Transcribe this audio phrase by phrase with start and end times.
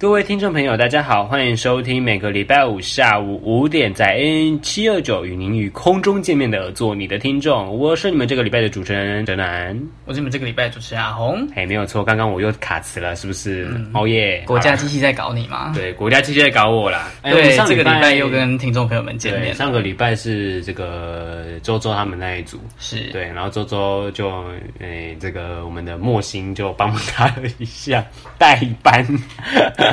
[0.00, 11.46] 各位听众朋友，大家好，欢迎收听每个礼拜五下午五点在 AM 七二九与您与空中见面的做你的听众，我是你们这个礼拜的主持人哲南，我是你们这个礼拜的主持人阿红。
[11.54, 13.68] 哎，没有错，刚刚我又卡词了，是不是？
[13.92, 14.42] 哦耶！
[14.46, 15.70] 国家机器在搞你吗？
[15.74, 17.10] 对，国家机器在搞我啦。
[17.22, 19.54] 对，哎、上这个礼拜又跟听众朋友们见面。
[19.54, 24.30] 上个礼拜是这个周周他们那一组，是对，然后周周就
[24.78, 28.02] 诶、哎，这个我们的莫心就帮他了一下
[28.38, 29.06] 代班。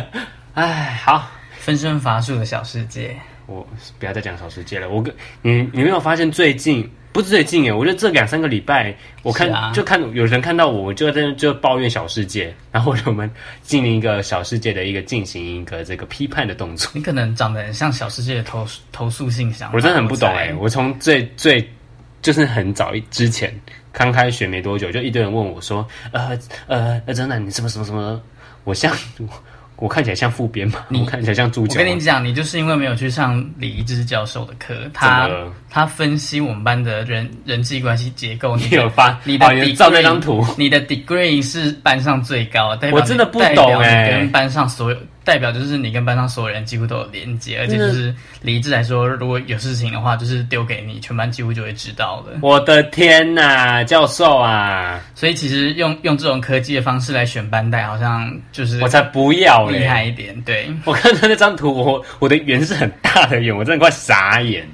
[0.54, 1.30] 哎，好，
[1.60, 3.16] 分身乏术的小世界，
[3.46, 3.66] 我
[4.00, 4.90] 不要再讲小世界了。
[4.90, 7.74] 我跟你，你没有发现最近不是最近哎？
[7.74, 13.30] 我觉得这两三个礼拜，我看、啊、就看有人看到我，就在就抱怨小世界，然后我们
[13.62, 16.92] 进行一个小世界的一个进行一个这个批判的动作。
[16.94, 20.54] 你可能长得很像小世界的投投诉信箱，我真的很不懂哎。
[20.56, 21.68] 我从最最
[22.22, 23.54] 就是很早之前
[23.92, 28.20] 刚开学没多久，就一堆人问我说：“呃呃，呃，真的你什么什么什么？”
[28.64, 28.94] 我像
[29.78, 30.80] 我看起来像副编吗？
[30.90, 31.80] 你看起来像助教。
[31.80, 35.30] 我跟你讲，你就是因为没有去上李一智教授的课，他
[35.70, 38.56] 他分析我们班的人人际关系结构。
[38.58, 39.18] 你 有发？
[39.24, 42.90] 你的 degree，你照那张图，你的 degree 是班上最高的。
[42.92, 44.98] 我真的不懂哎，跟班上所有。
[45.28, 52.40] 代表就是你跟班上所有人几乎都有连接，而且就是理智来说，如果有事情的话，就是丢给你，全班几乎就会知道了。
[52.42, 55.02] 我的天呐，教授啊！
[55.16, 60.42] 所以其实用用这种科技的方式来选班代，好像就是我才不要厉害一点。
[60.44, 64.66] 对，我看到那张图，我我的圆是很大的圆，我真的快傻眼。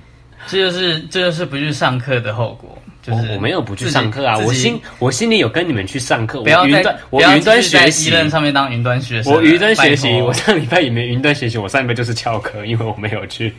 [0.45, 2.77] 这就是这就是不去上课的后果。
[3.03, 6.41] 就是我，我没有不去上课啊，我心我心里有跟你们去上课。
[6.41, 9.33] 不要云端，我云端学习上面当云端学生。
[9.33, 13.53] 我云端学习，我上礼拜也没云端学习，我上礼拜就是翘课，因为我没有去。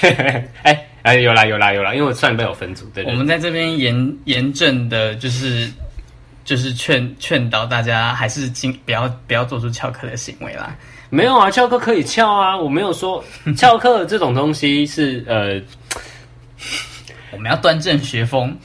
[0.62, 2.84] 哎哎，有啦有啦有啦，因为我上礼拜有分组。
[2.94, 5.66] 对，我们在这边严严正的，就是
[6.44, 10.76] 就是劝劝导大家，还是尽不要不要做出翘课的行为啦。
[11.08, 13.24] 没有啊，翘课可以翘啊，我没有说
[13.56, 15.58] 翘课这种东西是呃。
[17.32, 18.56] 我们要端正学风。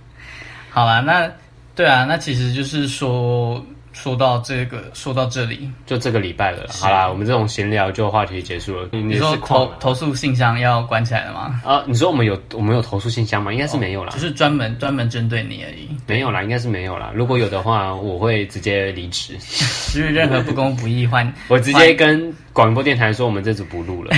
[0.70, 1.30] 好啦，那
[1.74, 6.66] 对啊，那其实就是说，说到这个，说到这里，就这个礼拜了。
[6.68, 8.88] 好啦，我们这种闲聊就话题结束了。
[8.92, 11.60] 你说投投诉信箱要关起来了吗？
[11.64, 13.52] 啊，你说我们有我们有投诉信箱吗？
[13.52, 15.88] 应该是没有啦，就是专门专门针对你而已。
[16.08, 17.12] 没有啦，应该是没有啦。
[17.14, 19.34] 如果有的话，我会直接离职。
[19.94, 24.12] 就是任何不公不义，换 我直接跟广播电台说，我们这组不录了。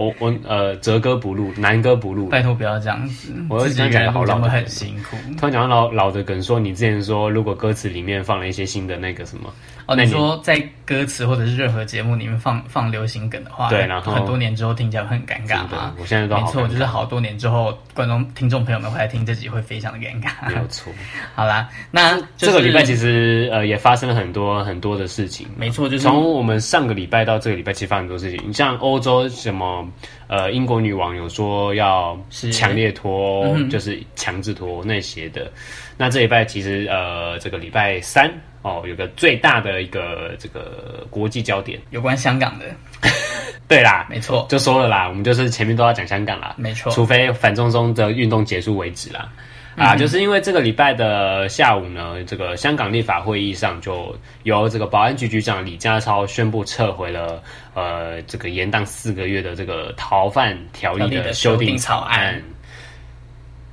[0.00, 3.34] 我我呃，哲哥不录，南哥不录，拜托不要这样子。
[3.48, 5.16] 我自己感觉好老，很辛苦。
[5.36, 9.52] 突然讲到老老的梗，说你之前说，如果歌词里面放了一些新的那个什么。
[9.90, 10.56] 哦，你说在
[10.86, 15.92] 歌词或者是任何节目里面放放流行梗的话，对，然后很多年之后听起来会很尴尬吗？
[15.98, 20.48] 我现在都没错，就是好多年之后，观众听众朋友们回来听这集会非常的尴尬。
[20.48, 20.92] 没有错。
[21.34, 25.48] 好啦，那、就是、这个礼拜其实呃也发生了很多很多的事情。
[25.56, 28.40] 没错，就是从我们上个礼拜到这个礼拜，其实发生很多事情。
[28.46, 29.84] 你像欧洲什么
[30.30, 35.52] 呃英国女王有说要强烈脱，是就是强制脱那些的。
[35.98, 38.32] 那这礼拜其实呃这个礼拜三。
[38.62, 42.66] 哦，有个最大的一个这个国际焦点，有关香港的，
[43.66, 49.44] 对啦，没错，就说了啦，我们就是前面都要讲香港啦，没错，除非反中中的运动结束为止啦，嗯、
[49.76, 57.42] 啊，就是因为这个礼拜的下午呢，这个香港立法会议上就由这个保安局局长李家超宣布撤回了
[57.74, 62.42] 呃这个延宕四个月的这个逃犯条例的修订草案，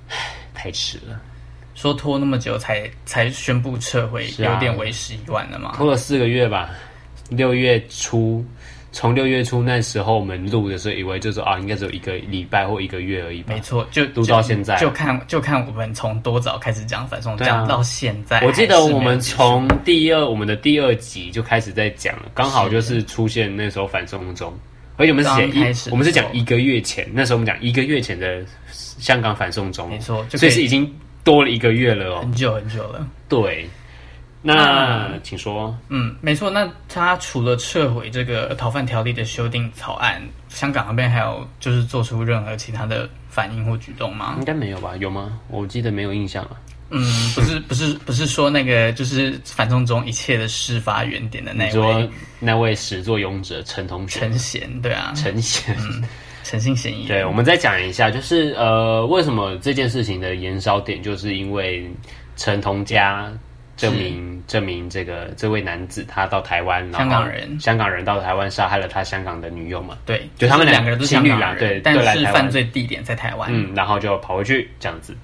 [0.08, 0.16] 唉，
[0.54, 1.20] 太迟了。
[1.76, 5.74] 说拖那么久才才宣布撤回，有点为时已晚了嘛？
[5.76, 6.72] 拖了四个月吧，
[7.30, 8.44] 六月初，
[8.98, 13.54] 从六月初那时候我们录的时候，以为就是啊，应该只有一个礼拜或一个月而已吧。
[13.54, 18.42] 没错，就录到现在，就，就看就看我们从多早开始讲反送中，讲到现在。
[18.42, 24.52] 我记得我们从第二我们的第二集就开始在讲了，刚好就是出现那时候反送中，
[24.96, 28.44] 而且我们是讲一，我们是讲一个月前，那时候我们讲一个月前的
[28.74, 30.92] 香港反送中，没错，所以是已经。
[31.24, 33.06] 多了一个月了哦，很久很久了。
[33.28, 33.68] 对，
[34.56, 35.78] 那，那请说。
[35.90, 36.50] 嗯，没错。
[36.50, 44.36] 那他除了撤回这个逃犯条例的修订草案，香港那边还有就是做出任何其他的反应或举动吗？
[44.40, 44.96] 应该没有吧？
[44.98, 45.40] 有吗？
[45.50, 46.52] 我记得没有印象了。
[46.90, 47.04] 嗯，
[47.36, 52.10] 不是， 不是，不是说那个就是反送中一切的事发原点的那位，说
[52.40, 55.76] 那位始作俑者陈同学，陈贤，对啊，陈贤。
[55.80, 56.04] 嗯
[56.44, 57.06] 诚信嫌疑。
[57.06, 61.92] 对，我们再讲一下，就是呃，为什么这件事情的延烧点，就是因为
[62.38, 63.30] 陈同佳
[63.78, 69.98] 证明证明这个这位男子他到台湾，香港人，香港人到台湾杀害了他香港的女友嘛？
[70.06, 75.16] 对，就他们两个人都是香港人，对，但是犯罪地点在台湾，嗯，然后就跑回去这样子。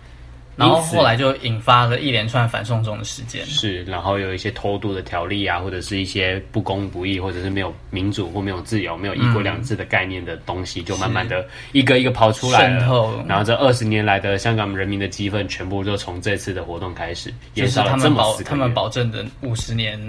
[0.56, 12.80] 然后后来就引发了一连串反送中的事件，是，然后有一些偷渡的条例啊，或者是一些不公不义，或者是没有民主或没有自由、没有一国两制的概念的东西，嗯、就慢慢的一个一个跑出来了。
[12.80, 13.24] 渗透。
[13.28, 20.00] 然后这二十年来的香港人民的激愤，全部就从这次的活动开始，就是他们保他们保证的五十年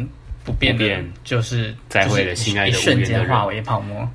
[0.45, 4.07] 不变的，就是再会的心爱的一瞬间化为泡沫。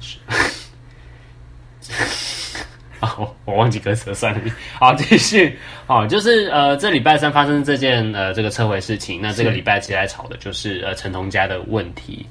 [2.99, 4.41] 啊，我我忘记歌词了，算了。
[4.73, 5.57] 好， 继续。
[5.85, 12.25] 好，就是呃，这礼拜三发生这件呃这个撤回事情，那这个礼拜其实在吵的就是呃陈同佳的问题，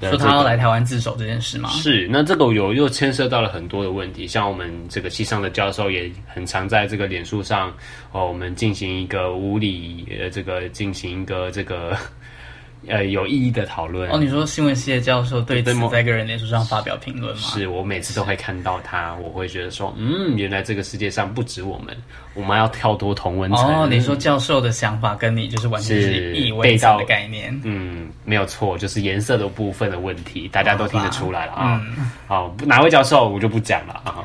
[0.00, 1.68] 说他要来台湾自首这件事吗？
[1.70, 2.08] 是。
[2.10, 7.72] 那这个有又牵涉到了很多的问题，像我们这个系上的教授也很常在这个脸书上
[8.12, 11.96] 哦，我们进行一个无理呃这个进行一个这个。
[12.88, 14.18] 呃，有意义的讨论哦。
[14.18, 17.40] 你说新闻系的教授对此在个人脸书上发表评论吗？
[17.42, 21.96] 是我每次都会看到他，我会觉得说，嗯，原来这个世界上不止我们，
[22.34, 23.82] 我们要跳脱同温层。
[23.82, 27.58] 哦，你说教授的想法跟你就是完全是异位的概念。
[27.64, 31.80] 嗯，没有错，就是颜色的部分的问题，大家都听得出来了啊。
[32.26, 34.24] 好，哪位教授我就不讲了啊。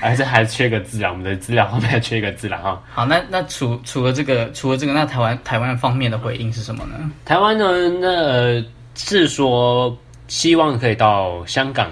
[0.00, 2.82] 还是还缺个字啊，我们的资料后面还缺一个字了哈。
[2.92, 7.10] 好，那那除除了这个，除了这个，那台湾台湾方面的回应是什么呢？
[7.24, 8.64] 台湾呢，那、呃、
[8.94, 9.96] 是说
[10.28, 11.90] 希望可以到香港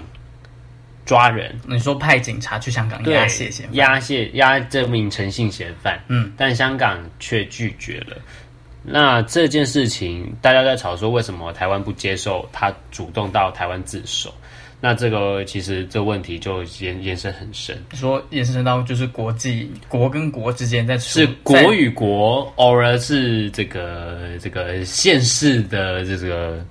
[1.04, 1.58] 抓人。
[1.66, 8.16] 你说派警察去香港押解嫌犯，押解押这名诚信嫌犯，嗯，但香港却拒绝了。
[8.88, 14.32] 那这件事情大家在吵说，为什么台湾不接受他主动到台湾自首？
[14.78, 26.62] 那这个其实这个问题就延延伸很深，说延伸到就是国际国跟国之间在是国与国，偶尔是这个这个县市的这个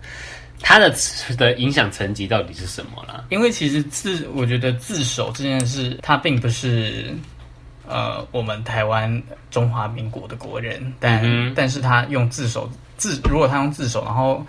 [0.62, 0.94] 它的
[1.36, 3.26] 的影响层级到底是什么了？
[3.30, 7.12] 因为其实自我觉得自首这件事，它并不是
[7.88, 14.46] 呃我们台湾中华民国的国人，但、嗯、但是他用自首自如果他用自首，然后。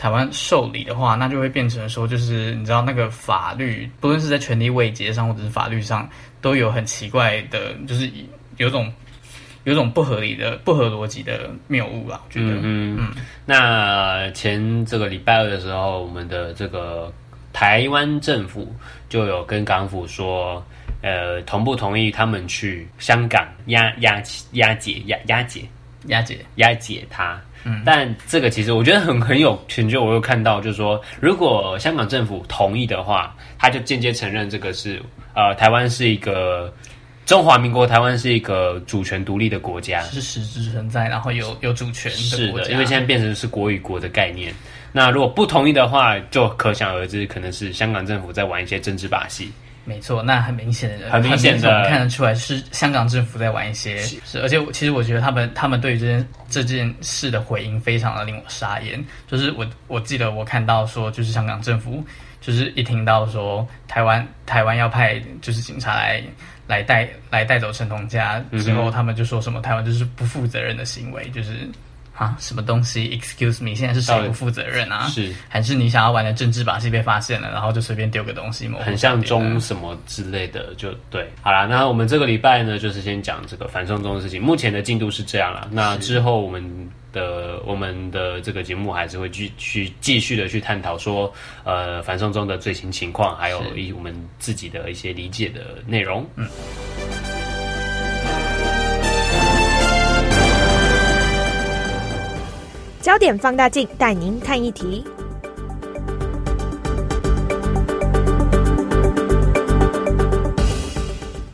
[0.00, 6.08] 台湾受理的话，那就会变成说，就是你知道那个法律，不论是在权利位阶上，或者是法律上，
[6.40, 8.10] 都有很奇怪的，就是
[8.56, 8.90] 有种
[9.64, 12.18] 有种不合理的、不合逻辑的谬误啊。
[12.26, 13.10] 我觉得，嗯嗯。
[13.44, 17.12] 那前这个礼拜二的时候，我们的这个
[17.52, 18.74] 台湾政府
[19.10, 20.64] 就有跟港府说，
[21.02, 24.14] 呃，同不同意他们去香港押押
[24.52, 25.68] 押解押押解
[26.06, 27.38] 押解押解他。
[27.64, 30.02] 嗯，但这个其实我觉得很很有成就。
[30.02, 35.00] 我有看到，就是说，如果香港政府同意的话，他就间接承认这个是
[35.34, 36.72] 呃，台湾是一个
[37.26, 42.64] 中华民国，台湾是一个主权独立的国家，是实质存在，然后有有主权的国家。
[42.64, 44.52] 是的，因为现在变成是国与国的概念。
[44.92, 49.52] 那如果不同意的话，就可想而知，可能是香港政府在玩一些政治把戏。
[49.90, 59.04] 没错，那很明显的，很明显的看得出来是香港政府在玩一些，是，而且其实我觉得他们他们对于这件这件事的回应非常的令我傻眼。
[59.26, 62.04] 就是我我记得我看到说，就是香港政府
[62.40, 66.22] 就是一听到说台湾台湾要派就是警察来
[66.68, 71.68] 来带来带走陈同佳之后，嗯、他们就说什么台湾就是不负责任的行为，就是。
[72.20, 75.08] 啊，什么东西？Excuse me，现在是谁不负责任啊？
[75.08, 78.78] 是还是你想要玩的政治把戏被发现了，然后就随便丢个东西吗？
[78.82, 81.26] 很像中什么之类的，就对。
[81.40, 84.42] 好啦，那我们这个礼拜呢，就是先讲这个反送中的事情。
[84.42, 85.66] 目前的进度是这样啦。
[85.70, 86.62] 那之后我们
[87.10, 91.32] 的我们的这个节目还是会继续继续的去探讨说，
[91.64, 96.28] 呃，反送中的最新情况，还有一我们自己的一些理解的内容。
[96.36, 96.46] 嗯。
[103.00, 105.02] 焦点放大镜带您看一题。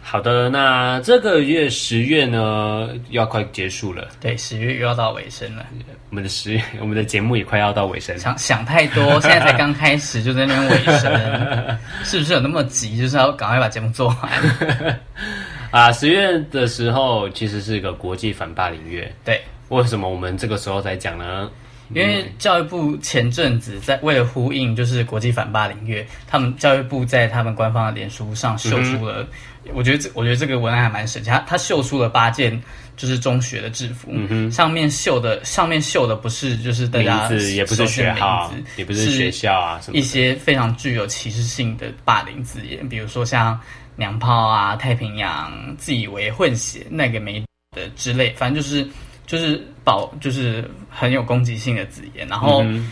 [0.03, 4.09] 好的，那这个月十月呢，要快结束了。
[4.19, 5.65] 对，十月又要到尾声了。
[6.11, 8.19] 我们的十月， 我们的节目也快要到尾声。
[8.19, 11.13] 想想太多，现在才刚开始就在那边尾声，
[12.03, 12.99] 是不是有那么急？
[12.99, 14.99] 就是要赶快把节目做完。
[15.71, 19.13] 啊，十月的时候其实是一个国际反霸凌月。
[19.25, 19.41] 对。
[19.69, 21.51] 为什么我们这个时候才讲呢？
[21.95, 29.23] 因为教育部前阵子在为了呼应就是国际反霸凌月，他们教育部在他们官方的脸书上秀出了，
[29.65, 32.61] 嗯、我觉得这我觉得这个文案还蛮神奇，他他秀出了八件
[32.97, 34.11] 就是中学的制服，
[34.51, 43.57] 上面绣的上面绣的不是就是大家名字，也不是学号，也不是学校啊，什么一些非常具有歧视性的霸凌字眼，比如说像
[43.95, 47.41] 娘炮啊、太平洋、自以为混血那个没
[47.77, 48.85] 的之类，反正就是。
[49.27, 52.63] 就是保就是很有攻击性的字眼，然后。
[52.63, 52.91] 嗯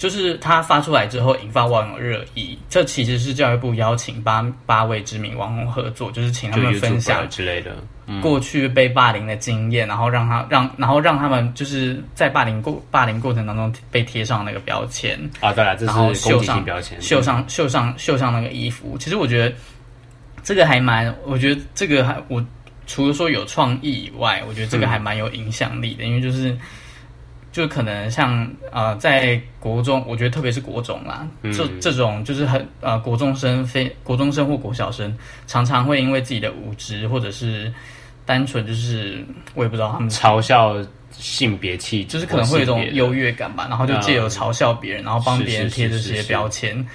[0.00, 7.76] 就是他发出来之后引发网友热议，这其实是教育部邀请八八位知名网红合作，就是请他们分享之类的
[8.22, 18.96] 过去被霸凌的经验，然后让他让然后让他们就是在霸凌过霸凌过程当中被贴上那个标签啊，对了，这是攻击性标签，绣上绣上绣上那个衣服。
[18.98, 19.54] 其实我觉得
[20.42, 22.42] 这个还蛮，我觉得这个还我
[22.90, 26.58] 除了说有创意以外，我觉得这个还蛮有影响力的，嗯、因为就是。
[27.52, 35.12] 就可能像呃，在国中，我觉得特别是国中啦，嗯、这这种就是很呃，国中生非国中生或国小生，
[35.48, 37.72] 常常会因为自己的无知或者是
[38.24, 40.76] 单纯就是我也不知道他们嘲笑
[41.10, 46.86] 性别气，就是可能会有一种优越感吧，然后就借由嘲笑别人，然后帮别人贴这些标签，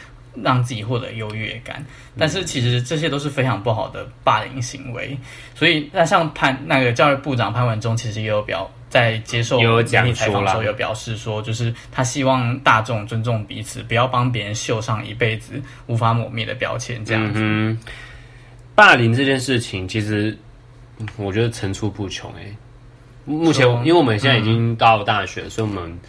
[0.43, 1.85] 让自己获得优越感。
[2.17, 5.17] 但是其实这些都是非常不好的霸凌行为。
[5.53, 8.69] 所以那像潘那个教育部长潘文忠，其实也有表。
[8.87, 17.03] 在接受媒体采访的时候，有表示说，就是他希望大众尊重彼此，不要帮别人绣上一辈子无法抹灭的标签。
[17.03, 17.77] 这样子，嗯，
[18.73, 20.37] 霸凌这件事情，其实
[21.17, 22.31] 我觉得层出不穷。
[22.39, 22.55] 哎，
[23.25, 25.99] 目前因为我们现在已经到大学，嗯，所以我们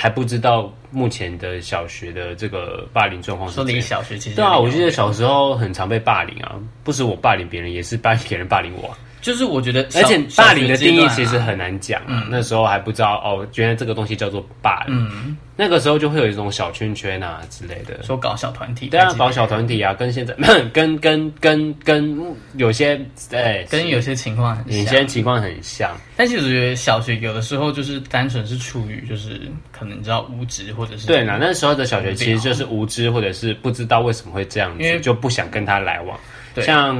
[0.00, 3.50] 还不知道目前的小学的这个霸凌状况。
[3.50, 8.96] 说你小学其实对啊，我记得小时候很常被霸凌啊，不是我霸凌别人，也是霸 别人霸凌我。
[9.20, 12.00] 就是我觉得，而且霸凌的定义其实很难讲。
[12.06, 14.96] 嗯，那时候还不知道哦，原来这个东西叫做霸凌。
[14.96, 20.34] 嗯，那个时候就会有一种小圈圈啊之类的，说搞小团体，对啊，搞小团体啊，跟现在
[20.72, 22.16] 跟跟跟跟
[22.54, 23.00] 有些
[23.32, 25.96] 哎，跟有些情况很像，有些情况很像。
[26.16, 29.40] 但其实我觉得小学有的时候就是单纯是出于就是
[29.72, 36.18] 可能你知道无知或者是对啦，那时候的小学其实就是无知或者是不知道为什么会这样子，就不想跟他来往。
[36.54, 36.96] 对，像。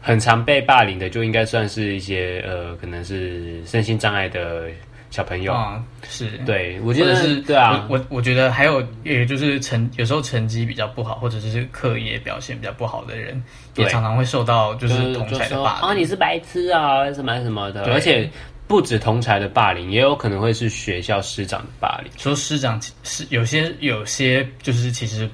[0.00, 4.64] 很常被霸凌的，就应该算是一些呃，可能是身心障碍的
[5.10, 5.84] 小朋友啊。
[6.08, 7.86] 是，对，我觉得是，对啊。
[7.90, 13.42] 我我觉得还有，也就是成有时候成绩比较不好，或者是课业表现比较不好的人，
[13.76, 15.88] 也常常会受到就是同才的霸凌。
[15.88, 17.92] 啊，你是白痴啊，什么什么的。
[17.92, 18.28] 而且
[18.66, 22.10] 不止同才的霸凌，也有可能会是学校师长的霸凌。
[22.16, 25.28] 说师长是有些有些就是其实。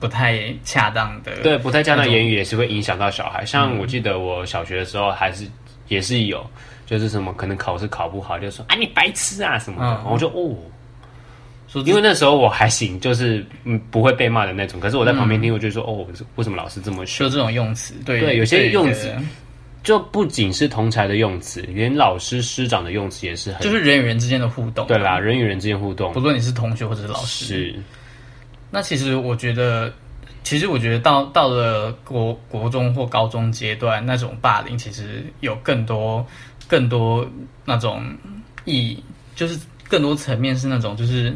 [0.00, 3.44] 不太恰当的，对，不太恰当的言语也是会影响到小孩。
[3.46, 5.46] 像我记得我小学的时候，还是
[5.88, 6.44] 也是有，
[6.84, 10.02] 就是什么可能考试考不好，就说啊你白痴啊什么的。
[10.04, 10.54] 嗯、我就哦，
[11.68, 14.78] 说因为那时候我还行，就是嗯不会被骂的那种。
[14.78, 17.26] 可是我在旁边听，我就说、嗯、哦，为什么老师这么说？
[17.26, 19.10] 就这种用词，对对，有些用词
[19.82, 24.86] 就不仅是同才的用词，连老师师长的用词也是很，就是人与人之间的互动。
[24.86, 27.44] 对啦，人与人之间互动，不论你是同学或者是老师。
[27.46, 27.74] 是。
[28.74, 29.92] 那其实我觉得，
[30.42, 36.26] 其实我觉得到到了国国中或高中阶段，那种霸凌其实有更多
[36.66, 37.24] 更多
[37.64, 38.02] 那种
[38.64, 39.04] 意义，
[39.36, 39.56] 就是
[39.88, 41.32] 更多层面是那种，就是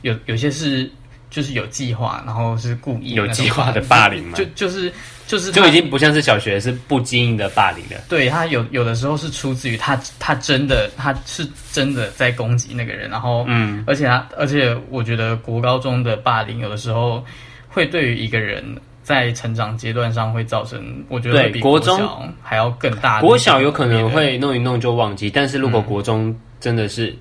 [0.00, 0.90] 有有些是
[1.30, 4.92] 就是有计划，然后是故意有计划的霸凌嘛，就就是
[5.26, 8.02] 就是就已经不像是小学是不经意的霸凌了。
[8.08, 17.24] 对，他有有的时候是出自于他他真的他是真的在攻击那个人，然后嗯，而且他而且我觉得国高中的霸凌有的时候
[17.68, 18.64] 会对于一个人
[19.02, 23.20] 在成长阶段上会造成，我觉得比国中还要更大。
[23.20, 27.14] 国小有可能会弄一弄就忘记，但是如果国中真的是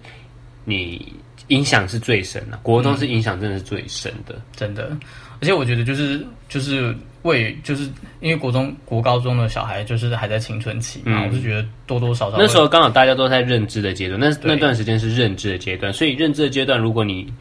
[0.63, 1.13] 你
[1.47, 4.97] 影响是最深的，国中是影响真的是最深的，嗯，真的。
[5.39, 7.83] 而且我觉得就是就是为就是
[8.21, 17.31] 因为国中国高中的小孩就是还在青春期嘛，嗯、我是觉得多多少少那时候刚好大家都在认知的阶段，那那段时间是认知的阶段，所以认知的阶段，如果你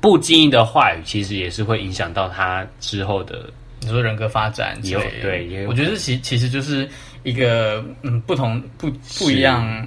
[0.00, 3.50] 不经意的话语，其实也是会影响到他之后的
[3.80, 4.76] 你说人格发展。
[4.82, 6.88] 有对，也有我觉得其其实就是
[7.24, 9.86] 一个嗯不同不不一样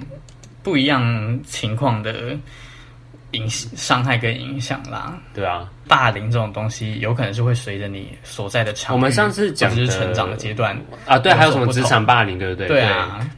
[0.62, 2.38] 不一样情况的。
[3.36, 10.76] 影伤害跟影响啦，对啊，霸凌这种东西有可能是会随着你所在的场，我们上次讲的是成长的阶段
[11.06, 12.66] 啊，对，还有什么职场霸凌，对不对？
[12.66, 12.88] 对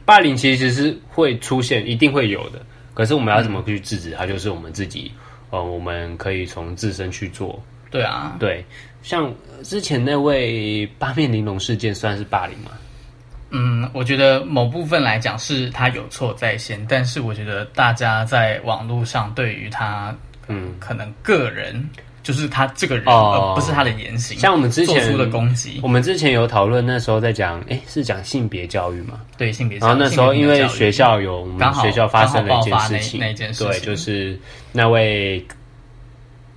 [0.05, 2.59] 霸凌其实是会出现，一定会有的。
[2.93, 4.25] 可是我们要怎么去制止它？
[4.25, 5.11] 就是我们自己，
[5.51, 7.61] 呃，我们可以从自身去做。
[7.91, 8.65] 对啊，对，
[9.01, 12.71] 像之前那位八面玲珑事件，算是霸凌吗？
[13.51, 20.15] 嗯，我觉得某部分来讲是他有错在先，但是我觉得大家在网络上对于他，
[20.47, 21.83] 嗯，可能个人
[22.21, 29.21] 就是他这个人，哦、而不是他的言行，像我们之前做出的攻击，我们之前有讨论，那时候在讲，哎，是讲性别教育吗？
[29.37, 29.89] 对，性别教育。
[29.89, 34.39] 然后那时候因为学校有我们学校发生了一件事情，那，那件事情，对，就是
[34.71, 35.43] 那位。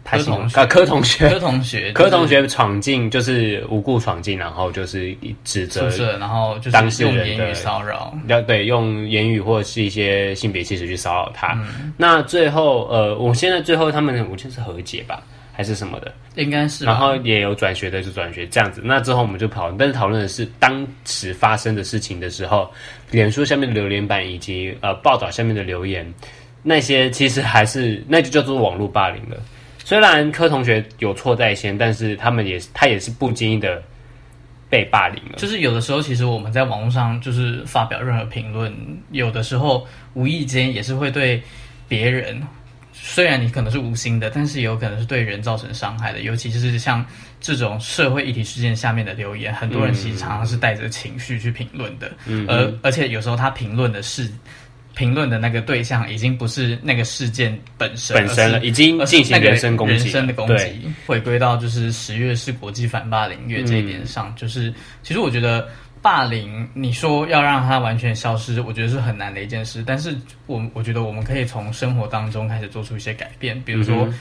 [0.04, 11.52] 他柯同学啊，柯同学，柯同学，柯 同学闯进就是无故闯进，然后就是指责，然后就是当事人用言语骚扰，要对用言语或者是一些性别气质去骚扰他。
[11.54, 15.22] 嗯、那最后呃，我现在最后他们我就是和解吧。
[15.54, 16.82] 还是什么的，应该是。
[16.82, 18.80] 然后也有转学的，就转学这样子。
[18.82, 22.70] 那之后我们就讨论，但是讨论的是当时发生的事情的时候，
[23.10, 26.10] 脸书下面的留言板以及呃报道下面的留言，
[26.62, 29.36] 那些其实还是那就叫做网络霸凌了。
[29.84, 33.82] 虽然柯同学有错在先，但是他们也他也是不经意的
[34.70, 35.36] 被霸凌了。
[35.36, 38.72] 就是有的时候，其实我们在网络上就是发表任何评论，
[39.10, 41.42] 有的时候无意间也是会对
[41.88, 42.40] 别人。
[42.94, 46.20] 虽然你可能是无心的，但是也有可能是对人造成伤害的。
[46.20, 47.04] 尤其是像
[47.40, 52.12] 这种社会议题事件下面的留言，很多人其实常常是带着情绪去评论的。
[52.26, 54.30] 嗯，而而且有时候他评论的是
[54.94, 59.94] 评论的那个对象，已经不是那个事件本身本身了，已经进行人身攻击。
[59.94, 64.72] 人身的攻击，回归到就是十月是国际反霸凌月这一点上，嗯、就是
[65.02, 65.68] 其实我觉得。
[66.02, 69.84] 霸凌，你说要让它完全消失，我觉得是很难的一件事。
[69.86, 70.12] 但是
[70.46, 74.12] 我我觉得我们可以从生活当中开始做出一些改变，比如说，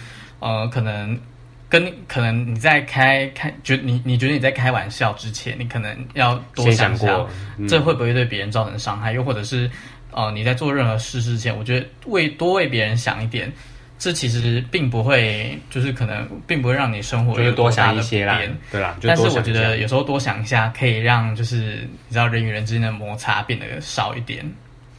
[0.41, 1.19] 嗯、呃，可能
[1.67, 9.13] 跟可能你在开开，觉你你觉得你在开玩笑之前，你可能要多想想，嗯、这会不会对别人造成伤害？
[9.13, 9.67] 又或者是，
[10.12, 13.51] 呃，你在做任何事之前，我觉得为多为别人想一点。
[13.98, 18.41] 这其实并不会，就是可能并不会让你生活有多想一些啦，
[18.72, 18.98] 对啦。
[19.03, 24.44] 但是我觉得有时候多想一下，可以让就是你知道人与人之间的摩擦变得少一点。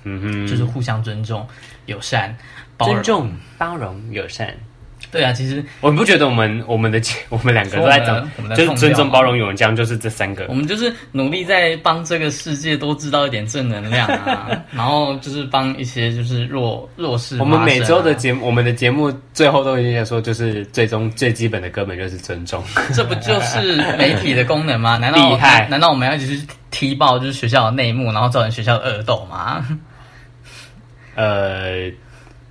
[0.05, 1.45] 嗯哼，就是互相尊重、
[1.87, 2.33] 友善、
[2.77, 4.57] 包容、尊重、包容、友善。
[5.11, 10.47] 对啊，其实我不觉得我们我们的我们两个都在讲，就是尊重、包容、勇将，就是这三个。
[10.49, 17.41] 我们就是努力在帮这个世界多制造一点正能量啊， 然后就是帮一些就是弱弱势、啊。
[17.41, 22.63] 我们每周的节目，我们的节目最后都一定要说，就是最终最基本的根本就是尊重。
[22.95, 24.97] 这不就是媒体的功能吗？
[25.03, 25.39] 难道？
[25.69, 29.67] 难道我们要一直去踢爆就是学校的内幕，然后造成学校的恶斗吗？
[31.17, 31.91] 呃。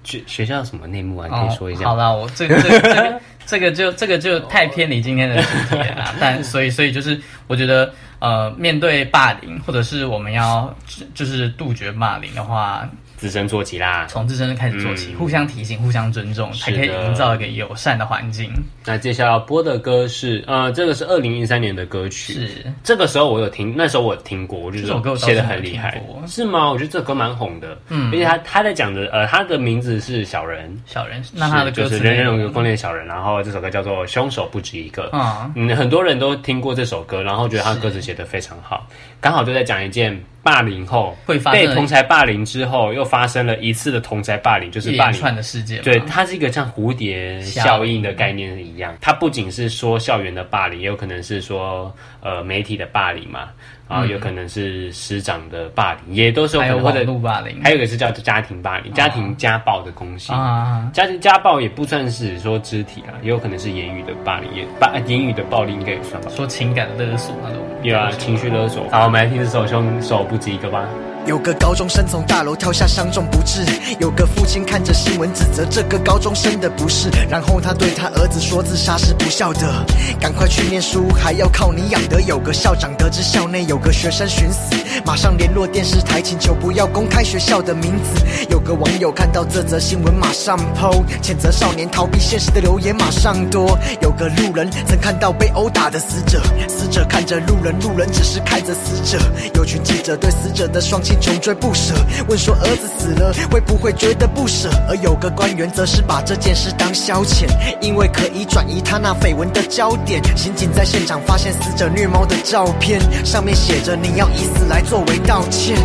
[0.03, 1.27] 学学校什么内幕啊？
[1.27, 1.85] 你可以说一下。
[1.85, 6.13] 哦、好了，我这个这个、这个、这个就这个就太偏离今天的主题了。
[6.19, 10.73] 但所以所以就是，我觉得呃，面对霸凌，或者是我们要
[11.13, 12.89] 就是杜绝霸凌的话。
[13.21, 18.51] 自身做起啦，从自身开始做起，嗯、互相提醒，互相尊重，才可以营造一个友善的环境。
[18.83, 22.33] 那接下来要播的歌是，呃，这个是二零一三年的歌曲。
[22.33, 22.49] 是，
[22.83, 26.71] 这个时候我有听，那时候我听过，我觉得这首歌写的很厉害，是吗？
[26.71, 38.87] 我觉得这歌蛮红的，嗯，而且他他在讲的，呃，他的名字是小人，小人，那他的歌就是人人有个攻略小人，然后这首歌叫做凶手不止一个，嗯，嗯，很多人都听过这首歌，然后觉得他歌词写的非常好，
[39.19, 40.19] 刚好就在讲一件。
[40.43, 45.81] 霸凌后会被同才霸凌之后，又发生了一次的同才霸凌，就是霸凌串的事件。
[45.83, 48.95] 对，它是一个像蝴蝶效应的概念一样。
[48.99, 53.49] 它不仅是说校园的霸凌，也有可能是说呃媒体的霸凌嘛。
[53.91, 60.89] 然后有可能是师长的霸凌，也都是有可能或者霸凌，还有一个是叫家庭霸凌，家庭家暴的攻击啊。
[60.93, 66.29] 家庭家暴也不算是说肢体啊，也有可能是言语的霸凌，也霸言语的暴力应该也算吧。
[66.29, 68.87] 说情感勒索那种，有啊，情绪勒索。
[68.89, 70.87] 好，我们来听这首凶手不止一个吧。
[71.27, 73.63] 有个高中生从大楼跳下，伤重不治。
[73.99, 79.85] 有个父亲看着新闻，指责这个高中生的不是，然后他对他儿子说：“自杀是不孝的，
[80.19, 88.47] 赶快去念书，还要靠你养的。”有个校长得知校内有个学生寻死，马上联络电视台，请求不要公开学校的名字。
[88.49, 93.77] 有个网友看到这则新闻，马上 PO，谴责少年逃避现实的留言马上多。
[94.01, 99.19] 有个路人曾看到被殴打的死者，死者看着路人，路人只是看着死者。
[99.53, 101.10] 有群记者对死者的双亲。
[101.19, 101.93] 穷追不舍，
[102.27, 104.69] 问说儿子死了会不会觉得不舍？
[104.87, 107.47] 而有个官员则是把这件事当消遣，
[107.81, 110.21] 因为可以转移他那绯闻的焦点。
[110.37, 115.77] 刑警在现场发现死者虐猫的照片，上面写着你要以死来作为道歉。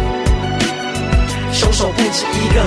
[1.52, 2.66] 凶手不止一个，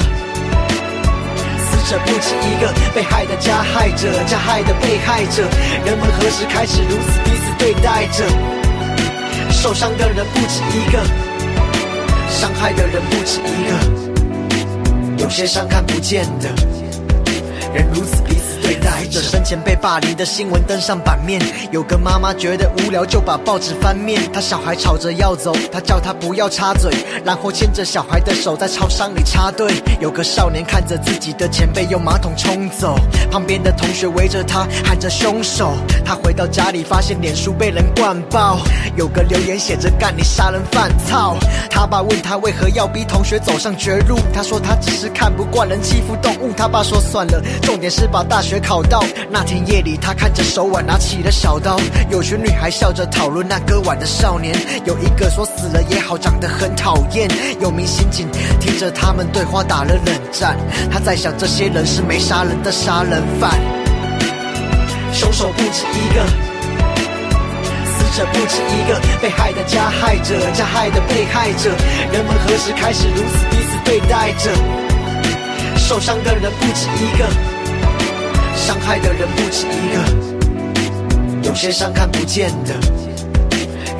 [1.60, 5.44] 死者不止一个，被害的加害者，加害的被害者，
[5.86, 8.26] 人们何时开始如此彼此对待着？
[9.52, 11.29] 受伤的人不止一个。
[12.40, 16.48] 伤害的人不止一个，有些伤看不见的
[17.74, 19.20] 人如此彼此对待着。
[19.20, 24.22] 生前被霸凌的新闻登上版面，有个妈妈觉得无聊就把报纸翻面。
[24.32, 26.94] 她小孩吵着要走，她叫他不要插嘴，
[27.26, 29.74] 然后牵着小孩的手在超商里插队。
[30.00, 32.96] 有个少年看着自己的前辈用马桶冲走，
[33.32, 35.74] 旁边的同学围着他喊着凶手。
[36.06, 38.60] 他回到家里发现脸书被人灌爆，
[38.96, 41.36] 有个留言写着干你杀人犯操。
[41.72, 46.54] 他爸问他为何要逼同学走上绝路，他说他只是看不惯人欺负动物。
[46.56, 49.04] 他爸说算了，重点是把大学考到。
[49.30, 51.80] 那天夜里，他看着手腕，拿起了小刀。
[52.10, 57.30] 有群女孩笑着讨论那割腕的少年，有一个说死了也好，长得很讨厌。
[57.60, 58.28] 有名刑警
[58.60, 60.58] 听着他们对话，打了冷战。
[60.92, 63.60] 他在想，这些人是没杀人的杀人犯，
[65.14, 66.26] 凶手不止一个。
[68.18, 71.70] 这不止一个被害的加害者，加害的被害者，
[72.12, 74.52] 人们何时开始如此彼此对待着？
[75.78, 77.26] 受伤的人不止一个，
[78.70, 82.76] 伤害的人不止一个，有些伤看不见的，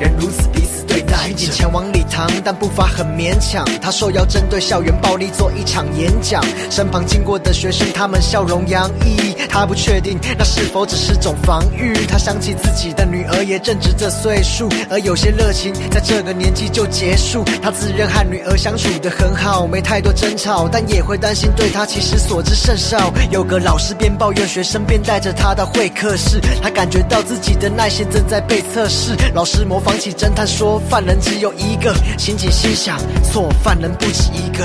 [0.00, 1.28] 人如此彼此对待。
[1.28, 3.64] 刑警前往礼堂，但步伐很勉强。
[3.80, 6.42] 他说要针对校园暴力做一场演讲。
[6.70, 9.36] 身旁经过的学生，他们笑容洋溢。
[9.48, 11.94] 他不确定那是否只是种防御。
[12.06, 17.44] 他想起自己的女儿也正值这岁数，而有些热情在这个年纪就结束。
[17.62, 23.12] 他自认和女儿相处得很好，没太多争吵，但也会担心对他其实所知甚少。
[23.30, 26.40] 有个老师边抱怨学生，边带着他到会客室。
[26.62, 29.14] 他感觉到自己的耐心正在被测试。
[29.32, 34.64] 老师模仿起侦探说犯人只有一个，刑警心想：错，犯人不止一个。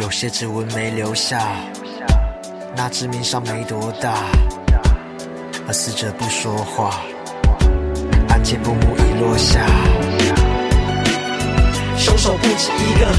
[0.00, 1.38] 有些指纹没留下，
[2.74, 4.14] 那致命伤没多大，
[5.66, 7.02] 而死者不说话，
[8.28, 9.60] 案件布幕已落下。
[11.96, 13.12] 凶手不止一个，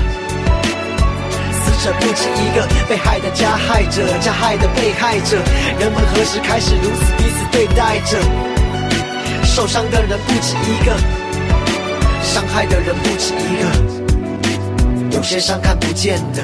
[1.54, 5.38] 死者不止一个，被害的加害者，加害的被害者，
[5.80, 8.18] 人们何时开始如此彼此对待着？
[9.46, 11.23] 受伤的人不止一个。
[12.34, 16.42] 伤害的人不止一个，有些伤看不见的，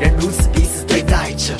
[0.00, 1.54] 人如此彼此对待着。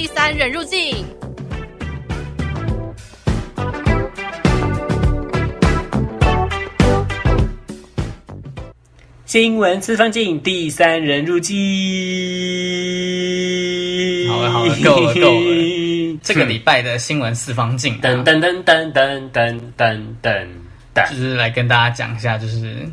[0.00, 1.04] 第三人入境，
[9.26, 11.56] 新闻四方镜，第三人入境。
[14.28, 15.50] 好了好了，够了够了。
[16.22, 20.46] 这个礼拜的新闻四方镜，噔噔噔噔噔噔噔噔
[20.94, 22.88] 噔，就是来跟大家讲一下，就是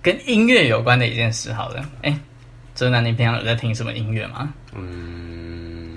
[0.00, 1.52] 跟音乐有关的一件事。
[1.52, 2.18] 好了，哎，
[2.74, 4.54] 哲男，你平常有在听什么音乐吗？
[4.74, 5.45] 嗯。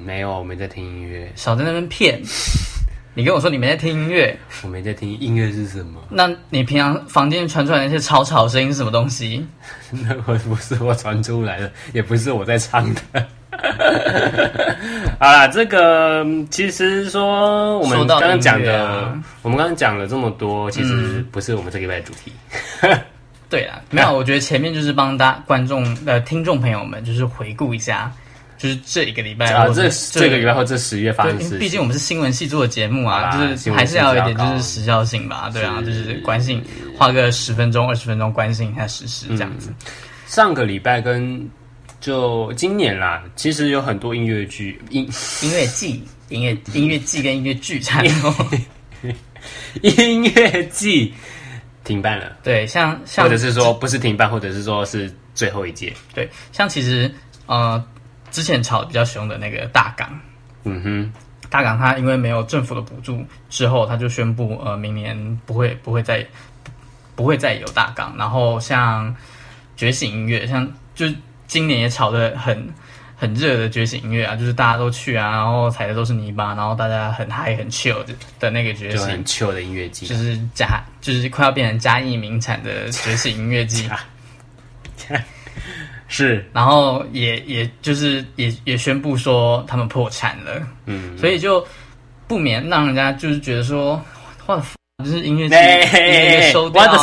[0.09, 1.31] 没有，我没在听音乐。
[1.35, 2.19] 少在那边骗！
[3.13, 6.01] 你跟我说你没在听音乐，我没在听音乐是什么？
[6.09, 9.45] 那你平常房间传出来那些吵吵声音是什么东西？
[9.93, 13.01] 那我不是我传出来的，也不是我在唱的。
[15.19, 22.33] 好啦，这个其实说我们刚刚讲的，啊、我们刚刚讲了这么多，其实不是我们这个礼拜的主题。
[22.81, 22.99] 嗯、
[23.47, 28.11] 对啦，没有，我觉得前面就是帮大家观众呃听众朋友们就是回顾一下。
[28.59, 31.59] 就是这一个礼拜啊，这这个礼拜或这十月发生的事情。
[31.59, 36.61] 毕竟我们是新闻系做的节目啊，就是还是要有一点就是时效性吧，对啊，就是关心，
[36.97, 39.73] 花个十分钟二十分钟关心一下时事这样子。
[40.27, 41.49] 上个礼拜跟
[42.01, 45.09] 就今年啦，其实有很多音乐剧、音
[45.41, 49.13] 音乐季、音乐音乐季跟音乐剧差不多，
[49.81, 51.13] 音乐季
[51.85, 52.35] 停办了。
[52.43, 55.93] 对，像像或者是说不是停办，或者是说是最后一届。
[56.13, 57.09] 对，像其实
[57.45, 57.81] 呃。
[58.31, 60.09] 之前吵得比较凶的那个大港，
[60.63, 61.13] 嗯哼，
[61.49, 66.25] 大港它因为没有政府的补助，之后它就宣布，呃，明年不会不会再
[67.15, 68.15] 不会再有大港。
[68.17, 69.15] 然后像
[69.75, 71.05] 觉醒音乐，像就
[71.47, 72.67] 今年也炒得很
[73.15, 83.89] 很热的觉醒音乐啊，就是大家都去啊，然后踩的都是泥巴，然后大家很嗨很 chill 的的那个觉醒，很 chill 的音乐季，就是嘉就是快要变成嘉义名产的 觉醒音乐季。
[86.09, 91.65] 是，然后也也就是也也宣布说他们破产了，嗯，所以就
[92.27, 93.93] 不免让人家就是觉得说，
[94.47, 94.61] 哇，
[95.05, 95.61] 就是音乐剧音
[96.01, 96.97] 乐收掉了，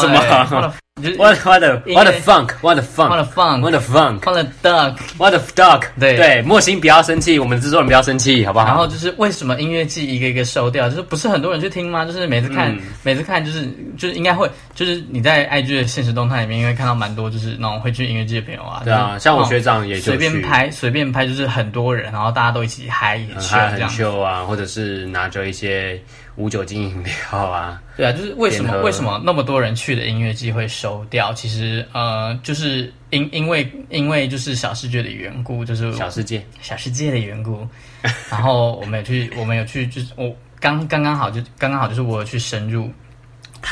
[0.51, 3.81] 就是 What what the what the funk what the funk What the funk what the
[3.81, 4.97] funk What the duck。
[5.19, 8.65] what the duck 对对，莫心不要生气，我们制作人不要生气，好不好？
[8.65, 12.07] 然后就是为什么音乐季一个一个收掉，就是不是很多人去听吗？
[12.07, 18.81] 就是每次看，嗯每次看就是就是应该会，就是你在 IG 的现实动态里面，应该看到蛮多就是那种会去音乐季的朋友啊。
[18.83, 26.01] 对啊，就是像我学长也就随便拍随便拍，就是很多人，然后大家都一起嗨一起很这啊，或者是拿着一些
[26.37, 31.33] 无酒精饮料啊，对啊，就是为什么为什么那么多人去的音乐季会收掉？
[31.33, 36.45] 其实呃，就是因因为因为就是小世界的缘故，就是小世界。
[36.61, 37.67] 小世界的缘故，
[38.31, 42.91] 然后我们有去， 我们有去，就是我刚刚刚好就刚刚好就是我有去深入，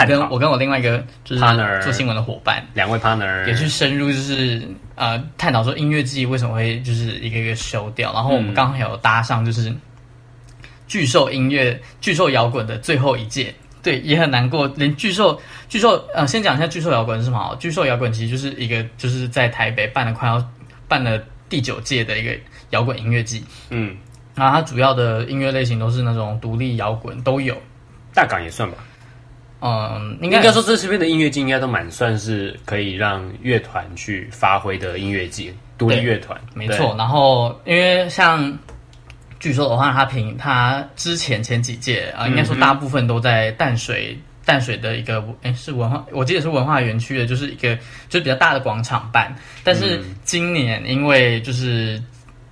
[0.08, 1.42] 跟我跟我另外一个就是
[1.82, 9.74] 做新闻的伙伴两位 partner 也去深入，就是呃探讨说音乐季为什么会就是一个一个收掉，然后我们刚好有搭上就是
[10.86, 13.54] 巨兽音乐、巨兽摇滚的最后一届。
[13.82, 17.54] 对，也很难过，连巨兽巨兽呃，先讲一下巨兽摇滚是什么好？
[17.56, 20.42] 巨兽摇滚其实就是一个就是在台北办了快要
[20.88, 22.34] 办了第九届的一个
[22.70, 23.44] 摇滚音乐季。
[23.68, 23.94] 嗯，
[24.34, 27.54] 然后它主要的音乐类型都是那种独立摇滚都有，
[28.14, 28.78] 大港也算吧。
[29.60, 36.94] 嗯，应该应该说这这边的音乐季应该都蛮算是可以让乐团去发挥的音乐季，独立乐团没错。
[36.96, 38.58] 然后因为像
[39.44, 47.76] 据说的话，他平他之前前几届啊、呃，应该说大部分都在淡水、嗯、淡水的一个诶是文化，我记得是文化园区的，就是一个
[48.08, 49.36] 就是比较大的广场办。
[49.62, 52.02] 但是今年因为就是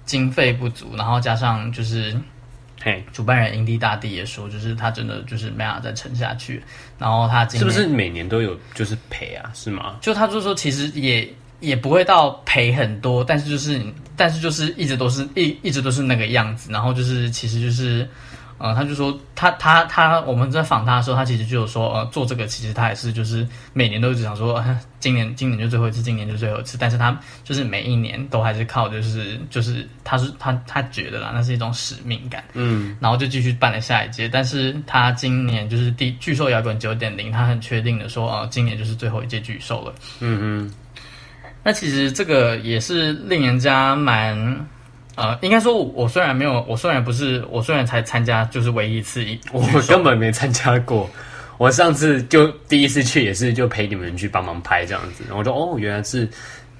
[0.05, 2.15] 经费不足，然后加上就是。
[2.85, 6.61] 嘿，主办人营地大帝也说，就是他真的就是没办法再撑下去。
[6.99, 9.53] 然后他今年是不是每年都有就是赔啊？
[9.55, 9.99] 是吗？
[10.01, 13.81] 就他就说，其实也也不会到赔很多，但是就是
[14.17, 16.71] 但是就是一直都是一一直都是那个样子。
[16.73, 18.09] 然后就是其实就是。
[18.59, 40.75] 呃，他就说他他他，我们在访他的时候，他其实就有说，呃，做这个其实他也是就是每年都只想说，呃，今年今年就最后一次，今年就最后一次，但是他就是每一年都还是靠就是就是他是他他觉得啦，那是一种使命感，嗯，然后就继续办了下一届，但是他今年就是第巨兽摇滚九点零，他很确定的说，呃，今年就是最后一届巨兽了，嗯哼，
[41.63, 44.67] 那其实这个也是令人家蛮。
[45.15, 51.09] 呃，应该说，我虽然没有，我虽然不是，我虽然才参加，就是唯一一次一，我根本没参加过。
[51.59, 55.23] 我上次就第一次去，也是就陪你们去帮忙拍这样子。
[55.25, 56.27] 然后我说，哦，原来是，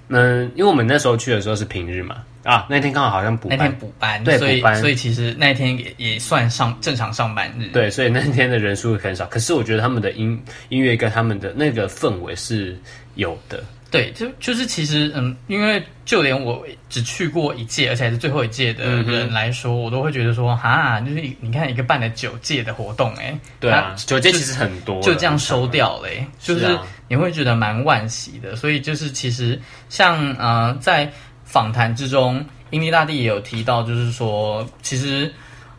[0.09, 9.27] 嗯，因为我们那时候去的时候是平日嘛，啊，那天刚好好像补班，那天补班，对，所以补班，所以其实那一天也也算上正常上班日，对，所以那天的人数很少。
[9.27, 12.81] 可是我觉得他们的音音乐跟他们的那个氛围是
[13.17, 13.63] 有的。
[13.93, 26.77] 对，就就是其实，嗯，因为就连我只去过一届，而且还是最后一届的人来说，嗯、我都会觉得说，哈，就是你看一个办了九届的活动，哎，对啊，九届其实很多，就这样收掉了，哎，就是
[27.07, 28.57] 你会觉得蛮惋惜的。
[28.57, 31.09] 所以就是其实像呃，在
[31.45, 35.33] 访谈之中，英利大帝也有提到，就是说其实。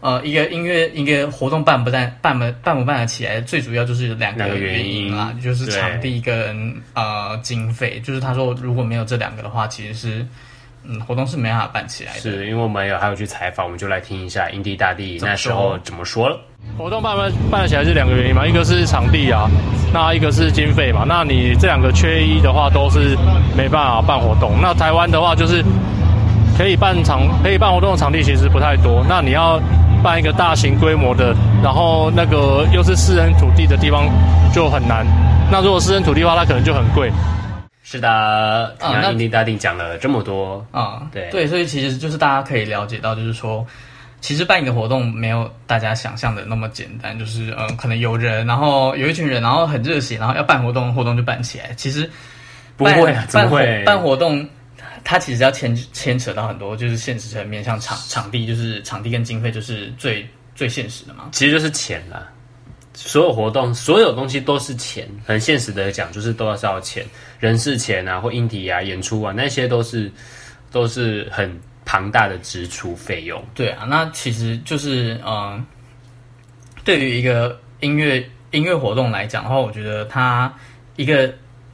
[0.03, 8.01] 呃，一个音乐一个活动办不办办不办不办得起来，最主要就是两个原因啦，因就是场地跟呃经费。
[8.01, 10.27] 就是他说如果没有这两个的话，其实是
[10.83, 12.19] 嗯活动是没办法办起来的。
[12.19, 16.37] 是因为我们有还有去采访，我们就来听一下印地大帝那时候怎么说了。
[16.77, 19.49] 活动办不办得起来是两个原因嘛，一个是场地啊，
[19.93, 21.05] 那一个是经费嘛。
[21.07, 23.17] 那你这两个缺一的话，都是
[23.55, 24.59] 没办法办活动。
[24.61, 25.63] 那台湾的话，就是
[26.57, 29.01] 可以办场可以办活动的场地其实不太多。
[29.07, 29.61] 那你要。
[30.03, 34.09] 办一个大型规模的，然后那个又是私人土地的地方
[34.53, 35.05] 就很难。
[35.49, 37.09] 那如果私人土地的话，它可能就很贵。
[37.83, 43.65] 是的，听到英地大定讲了这么多啊、嗯，对对，所以其实就是大家可以了解到，就是说，
[44.19, 47.17] 其实办一个活动没有大家想象的那么简单。
[47.17, 51.71] 就是嗯，可能有人，然后有一群人，然后很热血，然后要办活动，活动就办起来。
[51.77, 52.09] 其实
[52.75, 53.83] 不会啊，怎么会？
[53.85, 54.45] 办活动。
[55.03, 61.29] 它其实要牵牵扯到很多，就是现实层面，像场场地，就是场地跟经费，就是最最现实的嘛。
[61.33, 62.31] 其实就是钱啦，
[62.93, 65.07] 所有活动，所有东西都是钱。
[65.25, 67.05] 很现实的讲，就是都要是要钱，
[67.39, 70.09] 人事钱啊，或硬体啊、演出啊，那些都是
[70.71, 73.43] 都是很庞大的支出费用。
[73.53, 75.65] 对啊，那其实就是嗯、呃，
[76.85, 80.53] 对于一个音乐音乐活动来讲的话，我觉得它
[80.95, 81.33] 一个。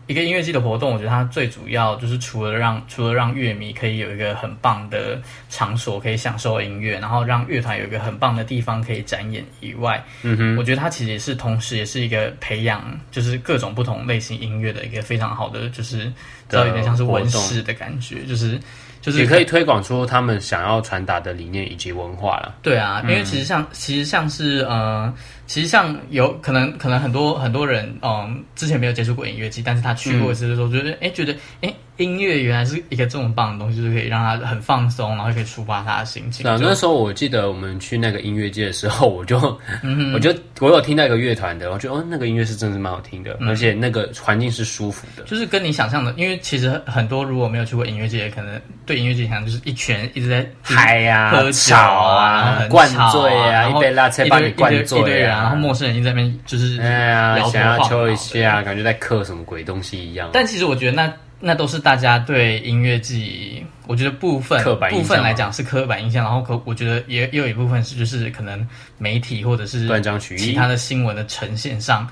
[0.10, 16.06] 一个音乐季的活动，我觉得它最主要就是除了让除了让乐迷可以有一个很棒的场所可以享受音乐，然后让乐团有一个很棒的地方可以展演以外，嗯哼，我觉得它其实也是同时也是一个培养就是各种不同类型音乐的一个非常好的，就是
[16.50, 18.60] 知道有点像是温室的感觉，就是
[19.02, 22.56] 就是也可以推广出他们想要传达的理念以及文化了。
[22.64, 25.14] 对啊，因为其实像、嗯、其实像是呃。
[25.50, 36.48] 其实像有可能，可能很多很多人，嗯，之前没有接触过音乐季，但是他去过一次的时候，觉得，哎，觉得，哎，音乐原来是一个这么棒的东西，就是可以让他很放松，然后可以抒发他的心情。
[36.48, 60.30] 啊，那时候我记得我们去那个音乐季的时候，我就， 嗯、我就我有听到一个乐团的，我觉得哦，那个音乐是真的是蛮好听的，嗯、而且那个环境是舒服的，就是跟你想象的，因为其实很多如果没有去过音乐节，可能对音乐节想象就是一群一直在嗨呀、喝酒啊、灌醉啊，一杯拉车把你灌醉啊，然后陌生人一直在那边就是哎呀，想要抽一下，感觉在刻什么鬼东西一样。
[60.34, 72.08] 但其实我觉得那那都是大家对音乐季，我觉得部分部分来讲是刻板印象，然后可我觉得也也有一部分是就是可能媒体或者是断章取义其他的新闻的呈现上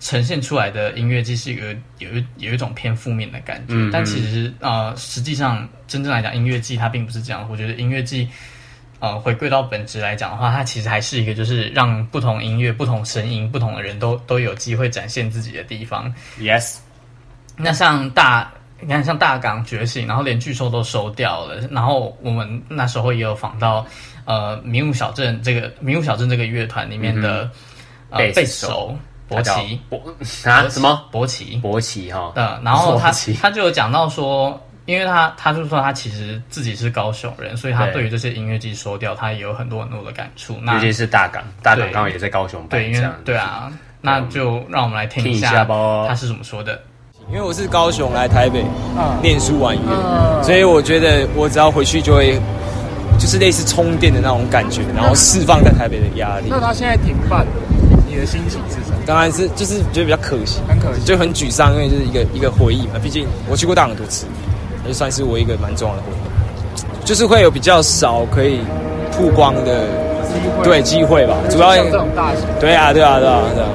[0.00, 3.74] 呈现出来的音乐季是一个有一有一种偏负面的感觉。
[3.74, 8.28] 嗯嗯，但其实呃实际上真正来讲音乐季它并不是这样，我觉得音乐季。
[9.00, 16.12] 呃，回归到本质来讲的话，它其实还是一个，就是让不同音乐、不同声音、不同的人都都有机会展现自己的地方。
[16.40, 16.78] Yes，
[17.56, 23.86] 那像大，你看像大港觉醒，然后连巨兽都收掉了，然后我们那时候也有访到，
[24.24, 27.44] 呃，迷雾小镇这个迷雾小镇这个乐团里面的、
[28.10, 28.96] 嗯、呃贝斯手。
[29.28, 29.78] 博奇。
[29.90, 29.98] 博
[30.44, 31.06] 啊什么？
[31.12, 31.56] 博奇。
[31.58, 34.60] 博奇哈，嗯，然后他 他就有讲到说。
[34.88, 40.56] 因为他，他就说他其实自己是高雄人，所以他对于这些音乐季收掉，他也有很多很多的感触。
[40.62, 43.70] 那尤其是大港，大港刚好也在高雄办，对，因为对啊，
[44.00, 45.62] 那就让我们来听一下
[46.08, 46.80] 他是怎么说的。
[47.28, 48.64] 因为我是高雄来台北
[49.22, 52.40] 念书玩音乐，所以我觉得我只要回去就会
[53.18, 56.46] 就是类似充电的那种感觉，然后释放在台北的压力。
[56.48, 57.46] 那他现在停办，
[58.08, 58.96] 你的心情是什么？
[59.04, 62.94] 当然是就是觉得比较可惜，很可惜，就很沮丧，因为就是一个一个回忆嘛。
[63.02, 64.26] 毕竟我去过大港多次。
[64.88, 68.60] 就算是我一个蛮重要的回忆，就是会有比较少可以
[69.12, 69.86] 曝光的
[70.24, 73.68] 机会，对机会吧，主要这种大型，对啊，对啊，对啊，对啊。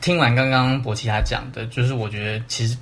[0.00, 2.76] 听完刚刚博奇他讲的，就是我觉得其实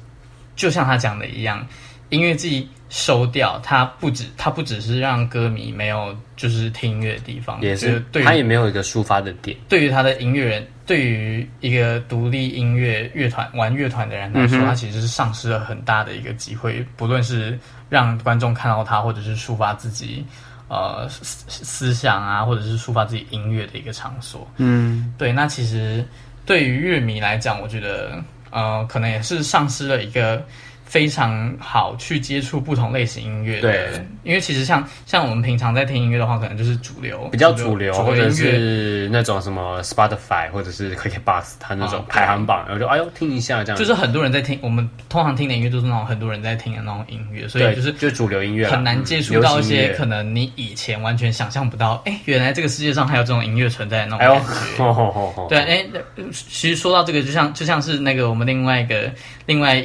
[0.55, 1.67] 就像他讲的一样，
[2.13, 10.67] 音乐季收掉，它不止它不只是让歌迷没有就是听音乐的地方，也是对他也没有一个抒发的点，对于他的音乐人。
[10.85, 17.57] 对于一个独立音乐乐团玩乐团的人来说，他其实是丧失了很大的一个机会，不论是
[17.89, 20.27] 让观众看到他，或者是抒发自己
[20.69, 24.47] 呃思思想啊，或者是抒发自己音乐的一个场所。
[24.57, 25.33] 嗯，对。
[25.33, 26.05] 那其实
[26.45, 28.21] 对于乐迷来讲，我觉得
[28.51, 30.45] 呃，可能也是丧失了一个。
[30.93, 44.59] 非常好去接触不同类型音乐的，对，因为其实像像我们平常在听音乐的话，可能就是主流，比较主流，主流或者是那种什么 Spotify 或者是 k k b o s 它那种排行榜，啊、然后就哎呦听一下这样，就是很多人在听。
[44.61, 54.35] 我们通常听的音乐都是那种很多人在听的那种音乐，所以就是就主流音乐很难接触到一些可能你以前完全想象不到，哎，原来这个世界上还有这种音乐存在的那种感觉。
[55.49, 55.87] 哎、对，哎，
[56.33, 59.11] 其实说到这个，就像就像是那个我们另外一个
[59.47, 59.83] 另外。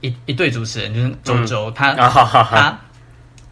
[0.00, 2.80] 一一对主持人就是周周，嗯、他、他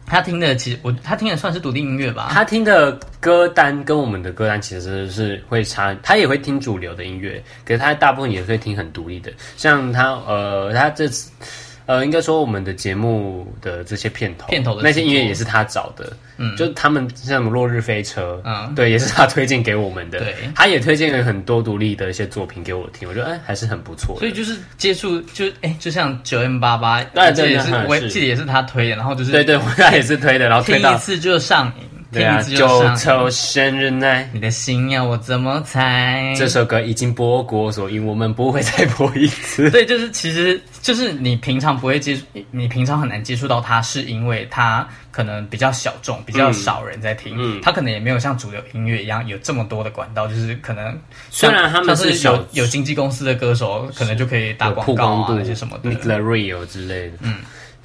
[0.06, 2.28] 他听的其实我他听的算是独立音乐吧。
[2.30, 9.32] 他听的歌单跟我们的歌单其实是会差，他也会听主流的音乐，可是他大部分也会听很独立的。
[9.56, 11.32] 像他呃，他这次
[11.86, 16.12] 呃，应该说我们的节目的这些片头，片头的那些音乐也是他找的。
[16.36, 20.18] 嗯，就他们像什么落日飞车，嗯，对，也是他推荐给我们的。
[20.18, 24.18] 对，他也推荐了很多独立的一些作品给我听，我觉得哎还是很不错。
[24.18, 36.34] 所以就是接触，就哎，就像九 M 八八，对对也是，我记得也是他推的，然后就是对对，他也是推的，然后推一次就上瘾，对啊，九州生日奶，你的心要我怎么猜？
[36.36, 39.68] 这首歌已经播过，所以我们不会再播一次。
[39.72, 44.86] 对，就是其实就是你平常不会接触，你平常很难接触到它，是因为它。
[45.12, 50.94] 可能比较小众，比较少人在听，嗯，它可能也没有像主流音乐一样有这么多的管道，就是可能
[51.30, 57.36] 虽然他们是有有经纪公司的歌手，可能就可以打广告啊那些什么的，The Real 之类的，嗯。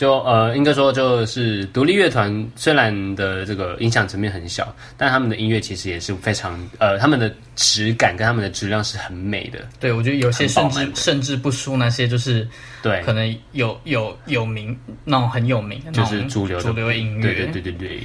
[0.02, 9.60] 就呃，应该说就是独立乐团，虽然的这个影响层面很小，但他们的音乐其实也是非常呃，他们的质感跟他们的质量是很美的。
[9.80, 12.48] 对，我觉得有些甚至甚至不输那些就是
[12.82, 18.00] 对，可能有有有名那种很有名的就是主流主流音乐，对对对对对。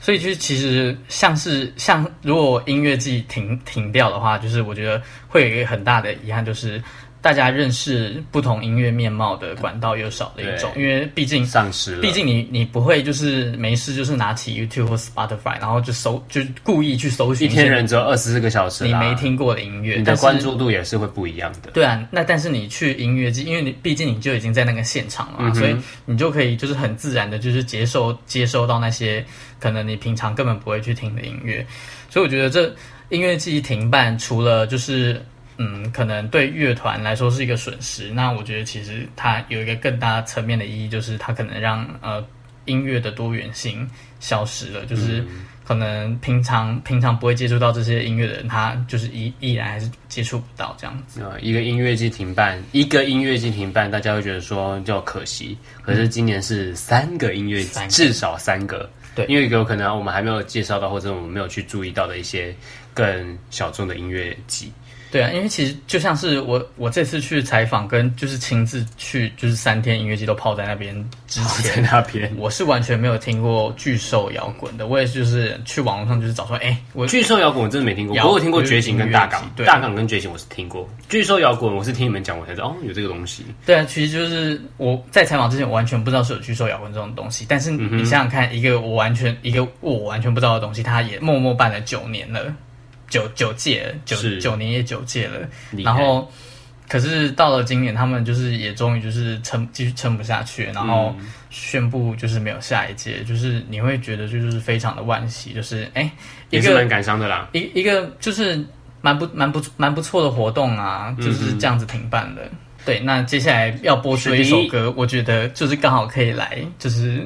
[0.00, 6.82] 所以就是其实像是像如果音乐季停停掉的话，就是我觉得会有一个很大的遗憾，就是。
[7.22, 21.70] 大家认识不同音乐面貌的管道又少了一种，因为毕竟丧失了，毕竟你你不会就是没事就是拿起 YouTube 或 Spotify，然后就搜就故意去搜寻一天人只有二十四个小时，你没听过的音乐，你的关注度也是会不一样的。
[21.70, 29.24] 对啊，那但是你去音乐季，因为你毕竟你就已经在那个现场了所以你就可以就是很自然的，就是接受接收到那些
[29.60, 31.64] 可能你平常根本不会去听的音乐，
[32.10, 32.74] 所以我觉得这
[33.10, 35.24] 音乐季停办，除了就是。
[35.56, 38.10] 嗯，可能对乐团来说是一个损失。
[38.10, 42.24] 那我觉得其实它有一个更大层面的意义，就是它可能让呃
[42.64, 43.88] 音乐的多元性
[44.20, 44.84] 消失了。
[44.86, 45.24] 就是
[45.64, 51.22] 可能平常平常不会接触到这些音乐的人，他就是依依然还是接触不到这样子。
[51.22, 55.56] 呃，一个音乐季停办，一个音乐季停办，大家会觉得说就可惜。
[55.80, 58.90] 可是今年是三个音乐季，嗯，至少三个。
[59.14, 62.54] 对，因为有可能我们还没有介绍到，或者我们没有去注意到的一些
[62.94, 64.72] 更小众的音乐季。
[65.12, 70.92] 对啊，因为其实就像是我，我这次去采访跟就是亲自去，就是三天音乐季都泡在那边
[71.26, 74.86] 之前，在那边 我是完全没有听过巨兽摇滚的。
[74.86, 83.44] 我也就是去网络上就是找说，哎，我巨兽摇滚我真的没听过，我有听过觉醒跟大港，大港跟觉醒我是听过，巨兽摇滚我是听你们讲我才知道哦，有这个东西。
[83.66, 92.50] 对啊，其实就是我在采访之前我完全不知道是有巨兽摇滚这种东西，但是你想想看，一个我完全一个我完全不知道的东西，它也默默办了九年了。
[93.12, 95.46] 九九届，九九年也九届了，
[95.84, 96.32] 然后，
[96.88, 101.14] 可是到了今年，他们就是也终于就是撑继续撑不下去，然后
[101.50, 106.10] 宣布就是没有下一届，就是你会觉得就是非常的惋惜，就是哎，
[106.48, 108.64] 也是蛮感伤的啦，一一个就是
[109.02, 112.48] 蛮不蛮不蛮不错的活动啊，就是这样子停办的。
[112.84, 117.24] 对，那接下来要播出的一首歌，我觉得就是刚好可以来，就是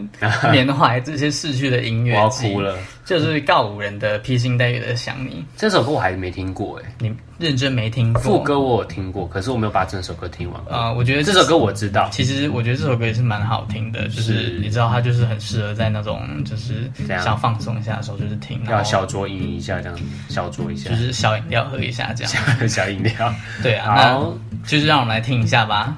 [0.52, 2.14] 缅怀这些逝去的音乐。
[2.14, 2.76] 我要哭了，
[3.06, 5.44] 就是告五人的披星戴月的想你。
[5.56, 8.20] 这首歌我还是没听过哎，你认真没听过？
[8.20, 10.60] 副歌我有听过，可是我没有把整首歌听完。
[10.62, 12.08] 啊、呃，我觉得这首歌我知道。
[12.10, 18.60] 其实我觉得这首歌也是蛮好听的，就是你知道它就是很适合在那种就是想放松一下的时候，就是听。
[18.66, 19.96] 要小酌饮一下这样，
[20.28, 22.32] 小酌一下，就是小饮料喝一下这样。
[22.68, 23.32] 小饮料，
[23.62, 24.36] 对啊，好，
[24.66, 25.96] 就是让我们来听一下吧。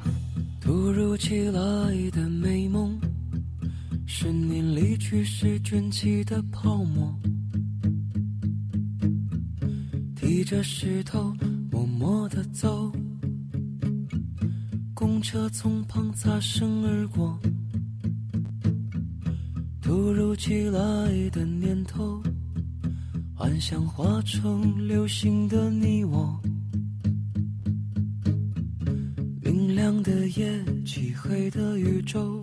[0.60, 1.60] 突如其来
[2.12, 2.97] 的美梦，
[4.10, 7.14] 是你离去时卷起的泡沫，
[10.16, 11.36] 提着石头
[11.70, 12.90] 默默的走，
[14.94, 17.38] 公车从旁擦身而过。
[19.82, 20.80] 突如其来
[21.30, 22.22] 的念头，
[23.34, 26.40] 幻想化成流星的你我。
[29.42, 32.42] 明亮的夜，漆黑的宇宙，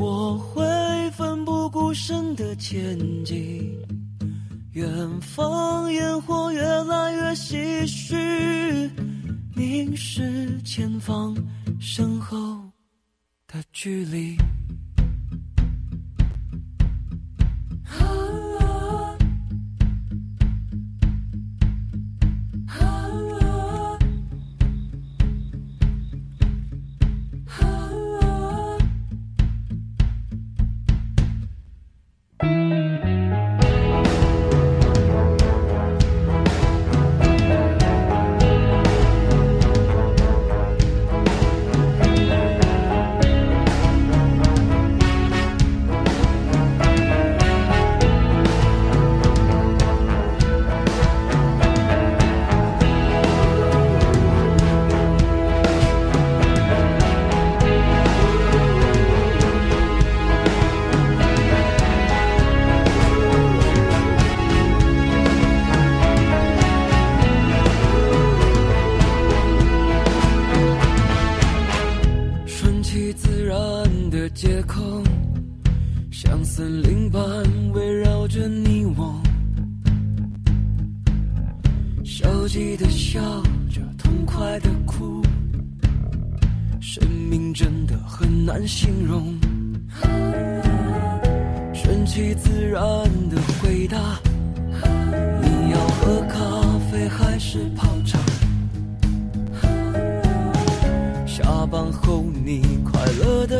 [0.00, 0.64] 我会
[1.10, 3.78] 奋不顾身的前进。
[4.72, 8.90] 远方烟火越来越唏嘘，
[9.54, 11.36] 凝视前方
[11.78, 12.38] 身后
[13.46, 14.38] 的距离。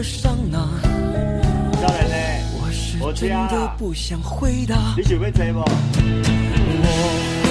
[0.01, 0.67] 乐的桑拿。
[2.59, 4.95] 我是真的不想回答。
[4.97, 5.63] 你想要坐吗？
[5.63, 5.69] 我
[7.43, 7.47] 会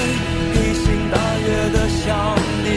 [0.54, 2.08] 披星戴月的想
[2.64, 2.68] 你，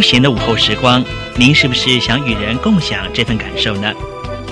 [0.00, 1.04] 悠闲的午后时光，
[1.36, 3.92] 您是不是想与人共享这份感受呢？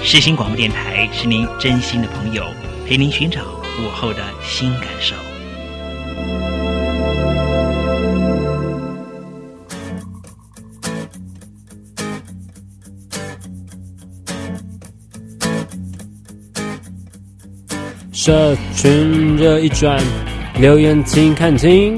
[0.02, 2.44] 世新广播电台是您真心的朋友，
[2.86, 3.40] 陪您寻找
[3.80, 5.14] 午后的新感受。
[18.12, 19.98] 社群热一转，
[20.60, 21.96] 留言请看清。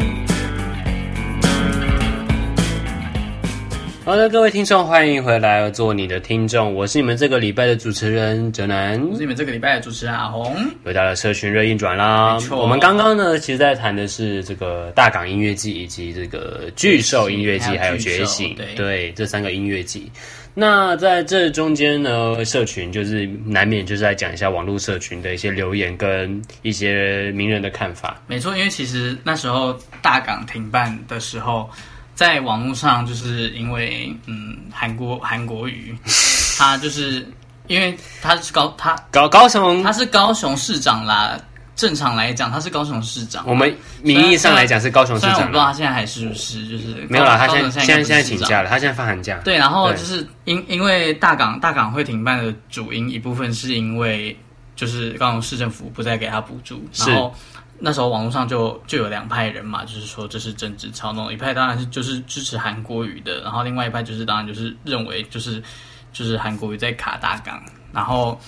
[4.10, 10.52] 好的，各位听众，欢迎回来做你的听众，我是你们这个礼拜的主持人哲南，我是你们这个礼拜的主持人阿红，
[10.84, 12.34] 回到了社群热映转啦。
[12.34, 20.10] 没错，我们刚刚呢，其实在谈的是这个大港音乐季以及这个巨兽音乐季，还有觉醒，对，对这三个音乐季。
[20.54, 28.20] 那在这中间呢，社群就是难免就是在讲一下网络社群的一些留言跟一些名人的看法。
[28.26, 31.70] 没错，因为其实那时候大港停办的时候。
[32.14, 35.96] 在网络上，就是因为嗯，韩国韩国瑜，
[36.58, 37.26] 他就是
[37.66, 41.38] 因为他是高他高高雄，他是高雄市长啦。
[41.76, 43.42] 正常来讲，他是高雄市长。
[43.46, 45.40] 我们名义上来讲是高雄市长。
[45.40, 47.38] 我不知道他现在还是不是，就是没有啦。
[47.38, 49.38] 他现在现在现在请假了，他现在放寒假。
[49.44, 54.38] 对，然后就是因因为大港大港会停办的主因一部分是因为
[54.76, 57.34] 就是高雄市政府不再给他补助，然后。
[57.80, 65.62] 那时候网络上就就有两派人嘛，就是说这是政治操弄，一派当然是就是支持韩国语的，然后另外一派就是当然就是认为就是
[66.12, 67.60] 就是韩国语在卡大纲，
[67.92, 68.38] 然后。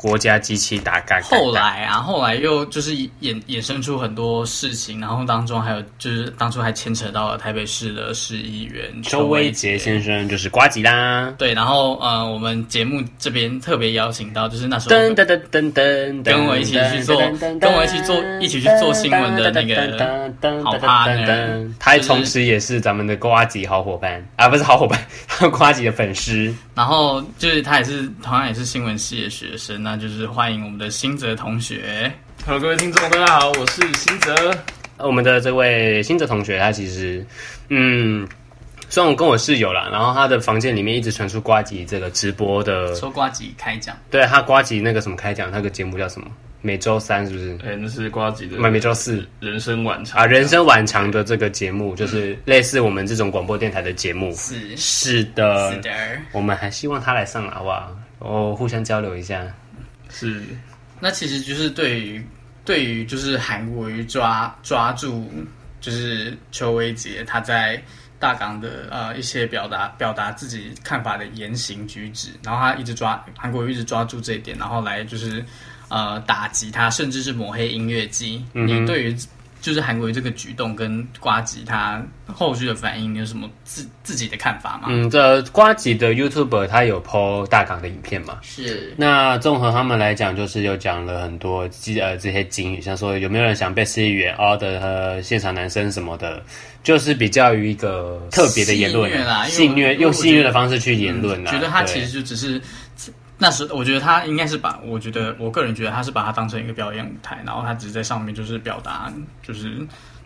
[0.00, 1.20] 国家机器打干。
[1.20, 11.30] 后来啊，后来又就是衍衍生出很多事情，然后当中还有就是当初还牵扯到了台北市的市议员周威杰先生，就是瓜吉啦。
[11.36, 17.20] 对，然后呃，我们节目这边特别邀请到，就是那时候噔噔噔噔噔，跟我一起去做，
[17.60, 19.76] 跟我一起做，一起去做新闻的那个
[20.64, 24.98] 好 partner，他同时也是咱们的瓜吉好伙伴啊，不是好伙伴，
[25.28, 26.54] 他瓜吉的粉丝。
[26.80, 29.82] 然后就是他也是同样也是新闻系的学生。
[29.82, 32.10] 那就是欢迎我们的新泽同学。
[32.46, 34.34] Hello，各位听众，大家好，我是新泽。
[34.96, 37.22] 我们的这位新泽同学，他其实，
[37.68, 38.26] 嗯，
[38.88, 46.28] 虽然我跟我室友啦，然后他的房间里面一直传出瓜吉这个直播的，说瓜吉开讲，对他瓜吉那个什么开讲，那个节目叫什么？
[46.62, 47.54] 每周三是不是？
[47.64, 48.58] 哎、欸，那是瓜吉的。
[48.58, 54.30] 每每周四，人生晚长啊，人生晚长的这个节目，就是类似我们这种广播电台的节目。
[54.34, 55.90] 是是的，是的。
[56.32, 57.96] 我们还希望他来上来，好不好？
[58.18, 59.42] 哦，互相交流一下。
[60.10, 60.42] 是。
[61.00, 62.22] 那其实就是对于
[62.62, 65.32] 对于就是韩国瑜抓抓住
[65.80, 67.82] 就是邱威杰他在
[68.18, 75.42] 大港的呃一些表达表达自己看法的言行举止，然后他一直抓韩国瑜一直抓住这一点，然后来就是。
[75.90, 78.42] 呃，打击他，甚至是抹黑音乐祭。
[78.54, 79.16] 嗯、你对于
[79.60, 84.86] 就是韩国瑜这个举动跟瓜吉他后续的反应，你有什么自自己的看法吗？
[84.88, 88.38] 嗯，这瓜吉的 YouTuber 他有 po 大港的影片嘛？
[88.40, 88.94] 是。
[88.96, 91.68] 那综合他们来讲，就是有讲了很多
[92.00, 96.42] 呃这些警语，像说有没有人想被市议员凹的和现场男生什么的，
[96.82, 101.52] 就是比较于一个特别的言论啦，戏虐用戏虐的方式去言论啦、嗯。
[101.52, 102.58] 觉得他其实就只是。
[103.42, 109.10] 那时我觉得他应该是把，我觉得我个人觉得他是把它当成一个表演舞台，然后他只是在上面就是表达，
[109.42, 109.78] 就是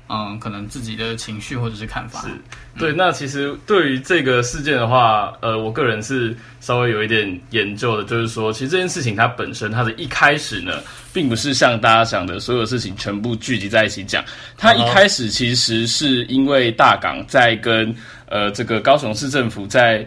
[0.09, 2.23] 嗯，可能自己的情绪或者是看法。
[2.23, 2.29] 是，
[2.77, 2.93] 对。
[2.93, 14.25] 那其实对于这个事件的话，呃，我个人是稍微有一点研究的，就是说，其实这件事情它本身它的一开始呢，并不是像大家想的所有事情全部聚集在一起讲，
[14.59, 17.95] 它一开始其实是因为大港在跟
[18.27, 20.05] 呃这个高雄市政府在。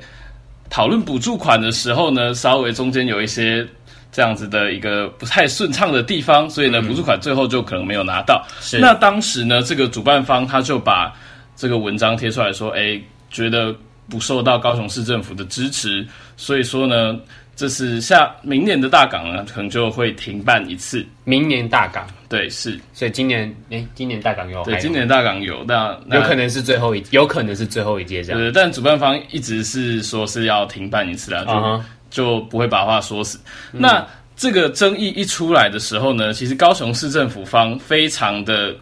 [0.70, 3.65] 讨论补助款的时候呢，稍微中间有一些
[4.11, 8.45] 这样子的一个不太顺畅的地方，所以呢，补助款最后就可能没有拿到。
[8.61, 8.80] 是。
[8.80, 11.13] 那当时呢，这个主办方他就把
[11.55, 12.99] 这个文章贴出来说，哎，
[13.30, 13.76] 觉得
[14.09, 16.05] 不受到高雄市政府的支持，
[16.36, 17.18] 所以说呢，
[17.58, 21.03] 这是下明年的大港呢，可能就会停办一次。
[21.24, 22.08] 明年大港。
[22.30, 28.39] 对，是，所以今年，哎，今年大港有，对，今年大港有，那，那有可能是最后一，有可能是最后一届这样。
[28.39, 31.82] 对，但主办方一直是说是要停办一次啦，就、uh -huh.
[32.12, 33.39] 就不会把话说死。
[33.74, 34.05] 嗯、那
[34.36, 38.76] 这个争议一出来的时候呢，其实高雄市政府方非常的，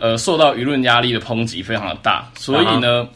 [0.00, 3.08] 呃，受到舆论压力的抨击非常的大，所以呢，uh -huh.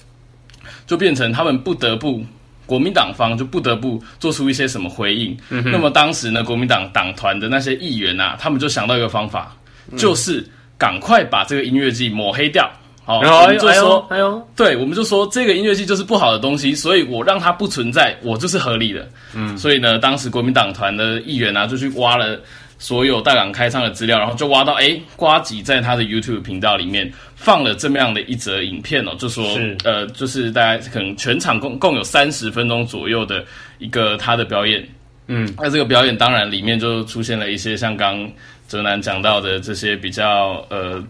[0.87, 2.25] 就变成他们不得不。
[2.67, 5.37] 国民党方就不得不做出一些什么回应。
[5.51, 9.57] 嗯、那么当时呢，国民党党团的那些议员啊，他们就想到一个方法，
[9.91, 10.45] 嗯、就是
[10.79, 12.71] 赶快把这个音乐季抹黑掉。
[13.05, 19.07] 好，我们就说，哎呦，对，我们就说这个音乐季就是不好的东西，所以我让它不存在，我就是合理的。
[19.35, 22.41] 嗯，所以呢，当时国民党团的议员啊，就去挖了。
[22.85, 33.43] 所有大港开唱的资料，然后就挖到，哎，瓜吉在他的 YouTube 频道里面放了这么样的一则影片哦，就说，呃，就是大家可能全场共共有三十分钟左右的
[33.79, 34.87] 一个他的表演，
[35.29, 38.31] 嗯，那这个表演当然里面就出现了一些像刚
[38.69, 41.03] 哲南讲到的这些比较呃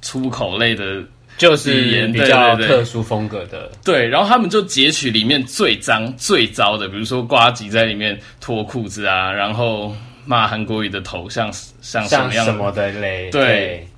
[0.00, 1.02] 粗口类的，
[1.36, 9.94] 就是比较特殊风格的，对，对，然后他们就截取里面最脏最糟的，比如说瓜吉在里面脱裤子啊，然后。
[10.24, 13.30] 骂韩国语的头像像什么样什么的嘞？
[13.30, 13.88] 对，对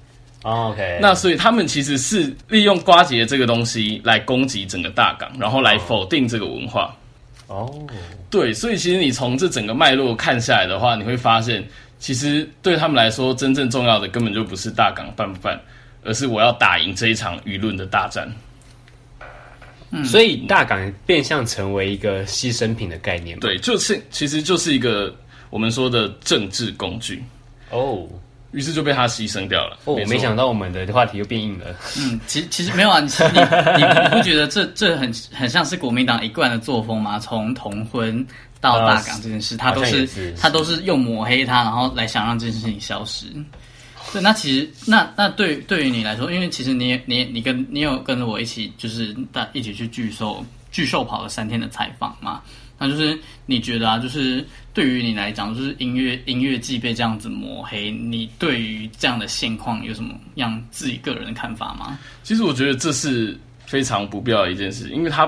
[0.42, 0.98] oh,，OK。
[1.00, 6.94] 那所以他们其实是利用呱吉的这个东西来攻击整个大港，然后来否定这个文化。
[7.46, 7.90] 哦、oh.，
[8.30, 11.62] 对，所以其实你从这整个脉络看下来的话，你会发现，
[11.98, 15.60] 其实对他们来说，真正重要的根本就不是大港办不办，
[16.04, 18.30] 而是我要打赢这一场舆论的大战。
[19.90, 23.38] 嗯，所以大港变相成为一个牺牲品的概念。
[23.40, 25.14] 对，就是其实就是一个。
[25.54, 27.22] 我们说的政治工具
[27.70, 28.04] 哦，
[28.50, 29.78] 于是就被他牺牲掉了。
[29.84, 31.66] 哦，没，没想到我们的话题又变硬了。
[31.96, 37.20] 嗯，其实其实没有啊，你你你不觉得这这很很像是国民党一贯的作风吗？
[37.20, 38.26] 从同婚
[38.60, 43.26] 到大港这件事，他都是，是他都是用抹黑他，然后来想让这件事情消失。
[44.12, 52.42] 对，那其实那那对对于你来说，因为其实你你你跟你有跟着我一起，就是大一起去巨兽巨兽跑了三天的采访嘛。
[52.76, 61.98] 那就是你觉得啊，就是对于你来讲，就是音乐音乐季被这样子抹黑，你对于这样的现况有什么样自己个人的看法吗？
[62.24, 65.24] 其实我觉得这是非常不必要的一件事，因为它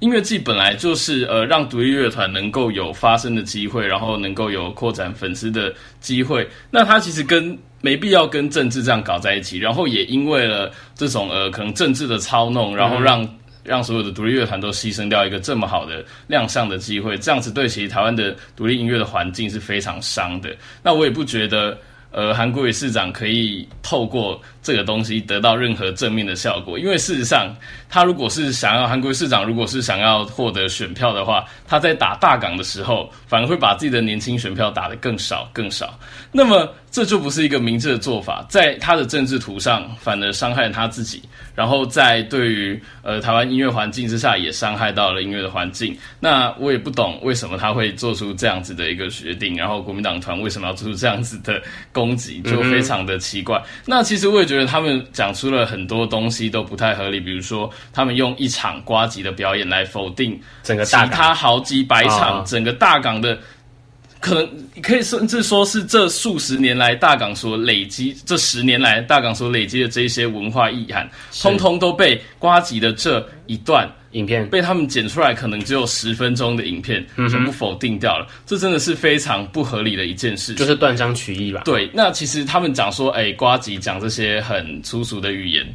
[0.00, 6.48] 音乐季本来就是呃让独立乐团能够有发声的机会，然后能够有扩展粉丝的机会。
[6.70, 13.28] 那它其实跟没必要跟政治这样搞在一起，然后也因为了这种呃可能政治的操弄，然后让。
[13.64, 20.56] 让所有的独立乐团都牺牲掉一个这么好的亮相的机会，这样子对其实台湾的独立音乐的环境是非常伤的。
[20.82, 21.76] 那我也不觉得，
[22.18, 27.54] 呃，韩国瑜市长可以透过这个东西得到任何正面的效果，因为事实上，
[27.88, 35.96] 他如果是想要韩国瑜市长如果是想要获得选票的话，他在打大港的时候，反而会把自己的年轻选票打得更少更少。
[36.32, 41.22] 那么这就不是一个明智的做法，在他的政治图上反而伤害了他自己，
[41.54, 45.96] 然后在对于呃台湾音乐环境之下也伤害到了音乐的环境。
[46.18, 51.60] 那我也不懂为什么他会做出这样子的一个决定，然后国民党团为什么要做出这样子的
[51.92, 53.62] 攻击，就非常的奇怪。
[53.84, 63.38] 那其实我也觉得他们讲出了很多东西都不太合理，比如说他们用一场瓜吉的表演来否定整个其他好几百场整个大港的。
[64.20, 64.48] 可能
[64.82, 71.08] 可以甚至说是这数十年来大港所累积，这十年来大港所累积的这一些文化意涵，
[71.40, 78.26] 通通都被瓜吉的这一段影片被他们剪出来，可能只有十分钟的影片全部否定掉了。
[78.28, 81.62] 嗯、这真的是非常不合理的一件事，就是断章取义吧？
[81.64, 85.66] 对，那其实他们讲说，哎，瓜吉讲这些很粗俗的语言，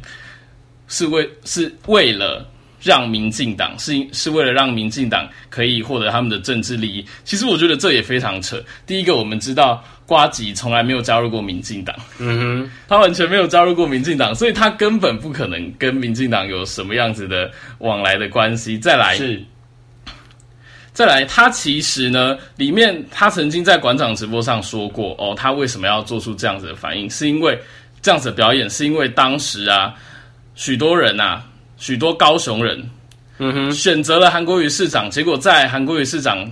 [0.88, 2.46] 是为是为了。
[2.82, 7.04] 让民进党是是为了让民进党可以获得他们的政治利益。
[7.24, 8.62] 其实我觉得这也非常扯。
[8.86, 18.78] 第一个，我们知道瓜吉从来没有加入过民进党，嗯哼，他完全没有加入过民进党，所以他根本不可能跟民进党有什么样子的往来的关系。
[18.78, 19.42] 再来是，
[20.92, 27.58] 再来，他其实呢，里面他曾经在馆长直播上说过，哦，他为什么要做出这样子的反应，是因为
[28.02, 29.94] 这样子的表演，是因为当时啊，
[30.54, 31.42] 许多人啊。
[31.76, 32.90] 许多高雄人，
[33.38, 36.50] 嗯哼，选择了韩国瑜市长，结果在韩国瑜市长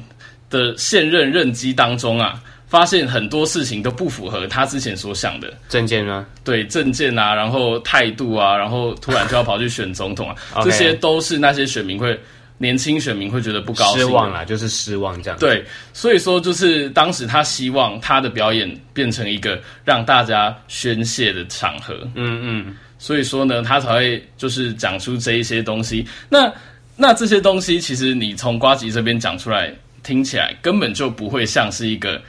[0.51, 5.53] 的现任任期当中啊，发现很多事情都不符合他之前所想的。
[5.69, 12.19] 政见啊，对政见啊，然后态度啊，然后突然就要跑去选总统啊， 这些都是那些选民会
[12.59, 15.39] 年轻选民会觉得不高兴，失望啦，就是失望这样。
[15.39, 22.77] 对，所以说就是当时他希望他的表演变成一个让大家宣泄的场合，嗯嗯。
[23.03, 26.07] 所以说呢，他才会就是讲出这一些东西。
[26.29, 26.51] 那
[26.97, 29.75] 那这些东西，其实你从瓜吉这边讲出来，
[30.05, 32.23] 听起来根本就不会像是一个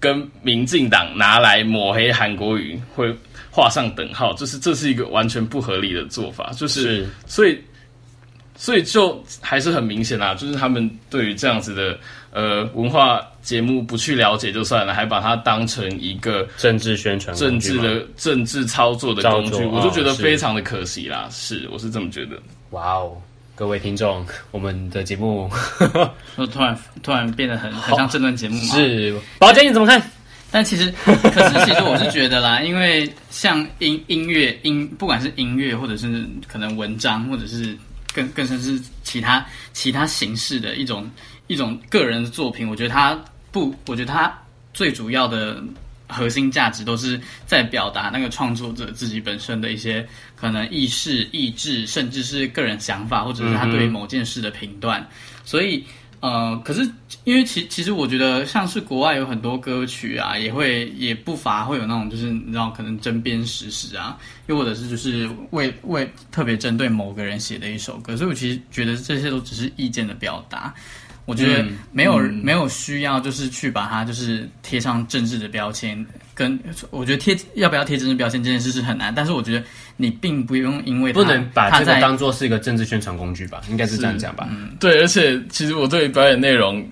[0.00, 3.14] 跟民进党拿来抹黑韩国语会
[3.52, 6.50] 画上等号，就是这是一个完全不合理的做法。
[6.56, 7.56] 就是，是所以
[8.56, 11.96] 所以就还是很明显啊，就是他们对于这样子的。
[12.32, 21.26] 呃，文化节目不去了解就算了，还把它当成一个政治宣传、政治的政治操作的工具，我就觉得非常的可惜啦。
[21.30, 22.40] 是，是，我是这么觉得。
[22.70, 23.20] 哇哦，
[23.56, 25.50] 各位听众，我们的节目
[26.52, 28.74] 突然突然变得很很像政论节目吗？
[28.74, 30.00] 是，宝姐你怎么看？
[30.52, 37.76] 但其实，可是其实我是觉得啦， 因为像音音乐音，不管是音乐，或者是可能文章，或者是
[38.14, 41.10] 更更甚至是其他其他形式的一种。
[41.50, 43.20] 一种个人的作品，我觉得他
[43.50, 44.32] 不，我觉得他
[44.72, 45.60] 最主要的
[46.06, 55.04] 核心价值都是在表达那个创作者自己本身的一些可能意识、意志，甚至是个人想法，或者是他对于某件事的评断。
[55.44, 55.84] 所以，
[56.20, 56.88] 呃，可是
[57.24, 70.72] 因为其其实我觉得像是国外有很多歌曲啊，也会也不乏会有那种就是你知道可能针砭时事啊，又或者是就是为为特别针对某个人写的一首歌，所以我其实觉得这些都只是意见的表达。
[71.26, 76.04] 我觉得没有、没有需要，就是去把它就是贴上政治的标签。
[76.34, 76.58] 跟
[76.90, 79.62] 我觉得贴要不要贴政治标签这件事是很难，但是我觉得
[79.98, 84.48] 你并不用因为不能把这个当做是一个政治宣传工具吧，应该是这样讲吧。
[84.50, 86.82] 嗯，对，而且其实我对于表演内容，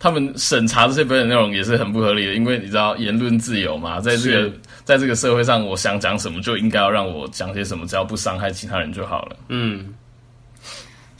[0.00, 4.52] 他们审查这些表演内容也是很不合理的，因为你知道言论自由嘛，在这个
[4.84, 9.36] 在这个社会上，我想讲什么就应该要让我讲些什么，只要不伤害其他人就好了。
[9.48, 9.94] 嗯。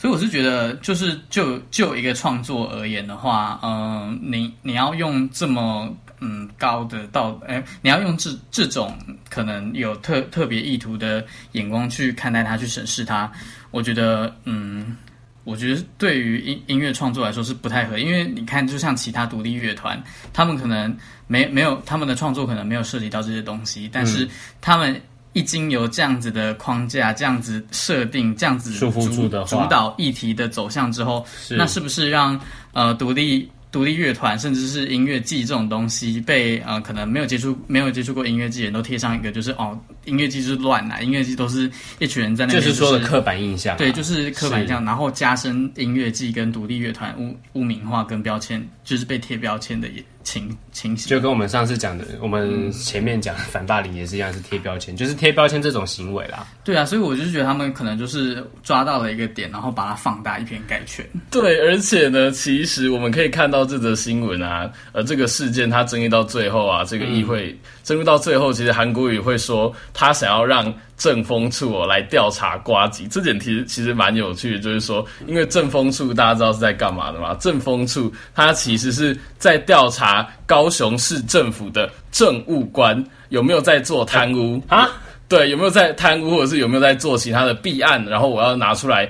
[0.01, 8.96] 所以我是觉得，就是就就一个创作而言的话，嗯、呃，你你要用这么嗯高的道，哎，你要用这这种
[9.28, 13.28] 可能有特特别意图的眼光去看待它，去审视它，
[13.72, 14.96] 我觉得，嗯，
[15.42, 20.01] 我觉得对于音音乐创作来说是不太合，因为你看，就像其他独立乐团，
[20.32, 20.96] 他们可能
[21.26, 24.28] 没没有他们的创作可能没有涉及到这些东西，但是
[24.61, 25.01] 他们。
[25.33, 29.29] 一经由这样子的框架、这样子设定、这样子主主
[29.68, 32.41] 导议题的走向之后，那是不是让
[32.72, 44.31] 呃独立独立乐团甚至是音乐季这种东西被呃可能没有接触没有接触过音乐季人都贴上一个就是哦音乐季是乱来，音乐季都是一群人在那边、就是，就是说的刻板印象、啊，对，就是。
[44.31, 50.03] 刻板印象，然后加深音乐季跟独立乐团污污名化跟标签，就是被贴标签的也。
[50.29, 56.47] 情情形就跟我们上次讲的，我们前面讲反霸凌也是一样，是贴标签，就是贴标签这种行为啦。
[56.69, 61.03] 对啊，所以我就是觉得他们可能就是抓到了一个点，然后把它放大，以偏概全。
[61.33, 77.35] 对，而且呢，其实我们可以看到这则新闻啊，呃，这个事件它争议到最后啊，这个议会、嗯、争议到最后，其实韩国瑜会说他想要让政风处哦来调查瓜吉，这点其实其实蛮有趣的，就是说，因为政风处大家知道是在干嘛的嘛？
[77.37, 84.91] 政风处它其实是在调查高雄市政府的政务官有没有在做贪污啊。
[85.29, 88.03] 对，有没有在贪污，或者是有没有在做其他的弊案？
[88.07, 89.07] 然后我要拿出来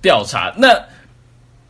[0.00, 0.50] 调查。
[0.56, 0.68] 那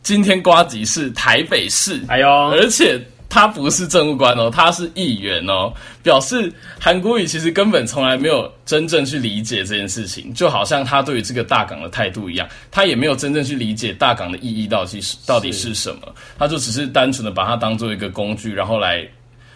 [0.01, 2.97] 今天瓜吉是台北市，哎呦，而且
[3.27, 19.05] 他不是政务官哦，他是议员哦，表示韩国瑜其实根本从来没有真正去理解这件事情，就好像他对于这个大港的态度一样，他也没有真正去理解大港的意义到底是到底是什么，他就只是单纯的把它当做一个工具，然后来。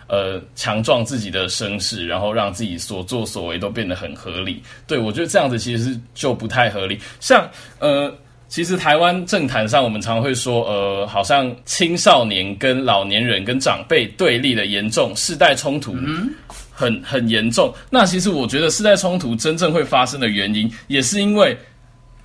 [0.08, 4.62] 呃，强壮自己的声势，然后让自己所作所为都变得很合理。
[4.86, 7.00] 对，我觉得这样子其实是就不太合理。
[7.20, 7.50] 像
[7.80, 8.14] 呃，
[8.48, 15.96] 其实台湾政坛上，我们常会说，呃，好像青少年跟老年人跟长辈对立的严重，世代冲突
[16.72, 17.74] 很很严重。
[17.90, 21.58] 那其实我觉得世代冲突真正会发生的原因，也是因为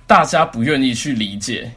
[0.05, 1.71] 大家不愿意去理解。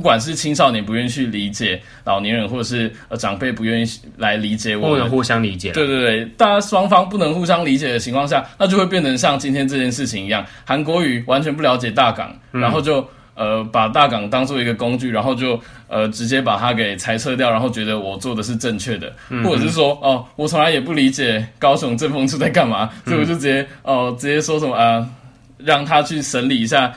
[0.00, 5.72] 不管是青少年不愿意去理解老年人，或者是呃长辈不愿意来理解我们，不能互相理解。
[5.72, 25.10] 对对对，大家双方不能互相理解的情况下，那就会变成像今天这件事情一样，韩国语完全不了解大港，嗯、然后就呃把大港当做一个工具，然后就呃直接把它给裁撤掉，然后觉得我做的是正确的，嗯、或者是说哦我从来也不理解高雄政风处在干嘛，所以我就直接哦、呃、直接说什么啊、呃，
[25.58, 26.90] 让他去审理一下。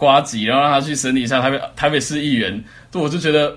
[0.00, 3.54] 瓜吉，然后让他去审理一下台北台北市议员，对我就觉得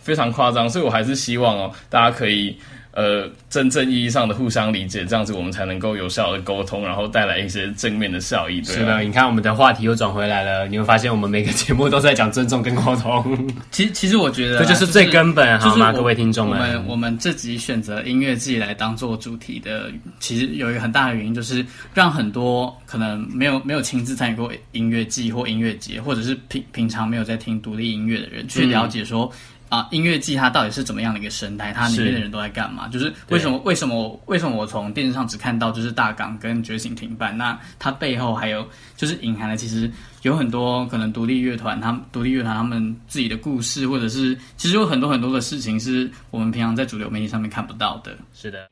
[0.00, 2.58] 非常夸张，所以我还是希望哦，大家可以。
[2.94, 8.60] 呃，真正意义上的互相理解，这样子我们才能够有效的沟通，然后带来一些正面的效益。
[8.60, 13.48] 对啊、是的，你看我们的话题又转回来了，你会发现我们每个节目都在讲尊重跟沟通。
[13.72, 15.92] 其实，其实我觉得这就是最根本，就是、好吗？
[15.92, 19.90] 各位听众们，我们我们这集选择音乐季来当做主题的，
[20.20, 21.64] 其实有一个很大的原因，就是
[21.94, 29.24] 让很多可能没有没有亲自参与过音乐季或音乐节，或者是平平常没有在听独立音乐的人，去了解说。
[29.24, 29.38] 嗯
[29.72, 31.72] 啊，音乐季它到底是怎么样的一个生态？
[31.72, 32.86] 它里面的人都在干嘛？
[32.88, 37.34] 就是为什么为什么为什么我从电视上只看到就是大港跟觉醒停办？
[37.38, 38.68] 那它背后还有
[38.98, 48.14] 就是隐含的，其实有很多可能独立乐团，他们独立乐团他们自己的故事，或者是其实有很多很多的事情是我们平常在主流媒体上面看不到的。
[48.34, 48.68] 是的，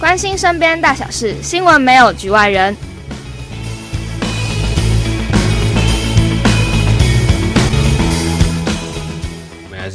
[0.00, 2.76] 关心身边大小事，新闻没有局外人。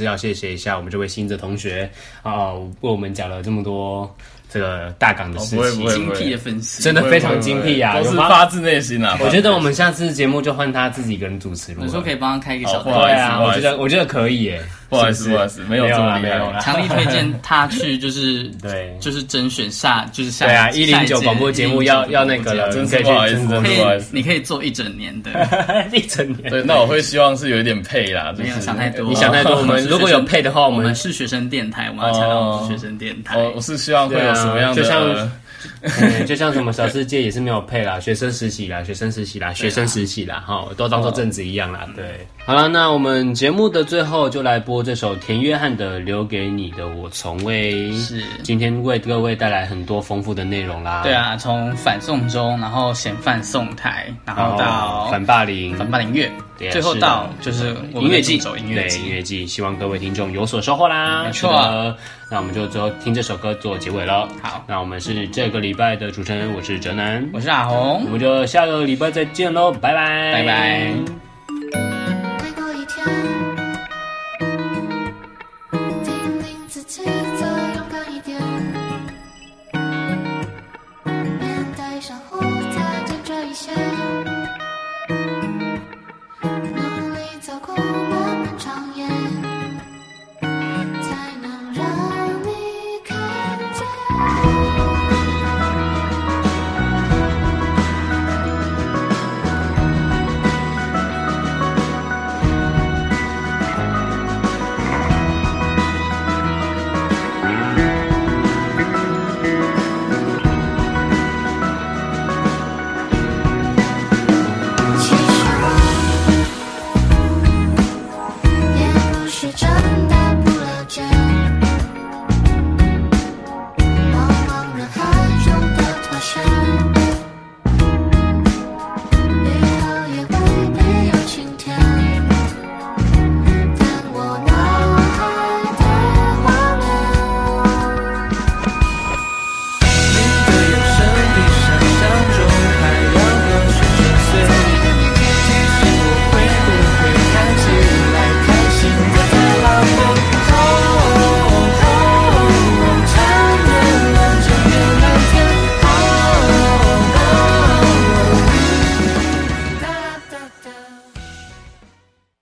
[0.01, 1.89] 是要谢谢一下我们这位新的同学
[2.23, 4.13] 啊，为我们讲了这么多
[4.49, 9.15] 这个大港的事情，精辟的分析，真的非常精辟啊，都是发自内心啊。
[9.21, 13.39] 我觉得我们下次节目就换他自己一个人主持，你说可以帮他开一个小会啊？
[13.39, 14.61] 我觉得我觉得可以耶。
[14.91, 16.59] 不好意思，不好意思，没有这么厉害。
[16.59, 24.09] 强力推荐他去，就是 对，就是甄选下，就是下对啊，一零九广播节目要要那个了，真是不好意思，真是不好意思。
[24.11, 25.31] 你可以做一整年的，
[25.93, 26.49] 一整年。
[26.49, 29.07] 对，那我会希望是有一点配啦，没有想太多。
[29.07, 29.55] 你想太多。
[29.55, 33.37] 我们 如果有配的话，我们是学生电台，我们要强调我们是学生电台。
[33.37, 35.31] 我我是希望会有什么样的。
[35.81, 41.87] 嗯、就像什么小世界也是没有配啦，学生实习啦，学生实习啦，学生实习啦，哈、啊，都当做正职一样啦。
[41.95, 47.91] 对，好了，那我们节目的最后就来播这首田约翰的《留给你的我从未》。
[47.97, 51.01] 是，今天为各位带来很多丰富的内容啦。
[51.03, 61.23] 对啊，从反送中，然后嫌犯送台，然后到反霸凌，反霸凌月，对啊、最后到就是音乐季，走音乐季，音乐季，希望各位听众有所收获啦。
[61.23, 61.95] 没错。
[62.29, 64.27] 那我们就最后听这首歌做结尾了。
[64.41, 71.30] 好，那我们是这个礼拜的主持人，我是哲南，我是阿红，我们就下个礼拜再见喽，拜拜，拜拜。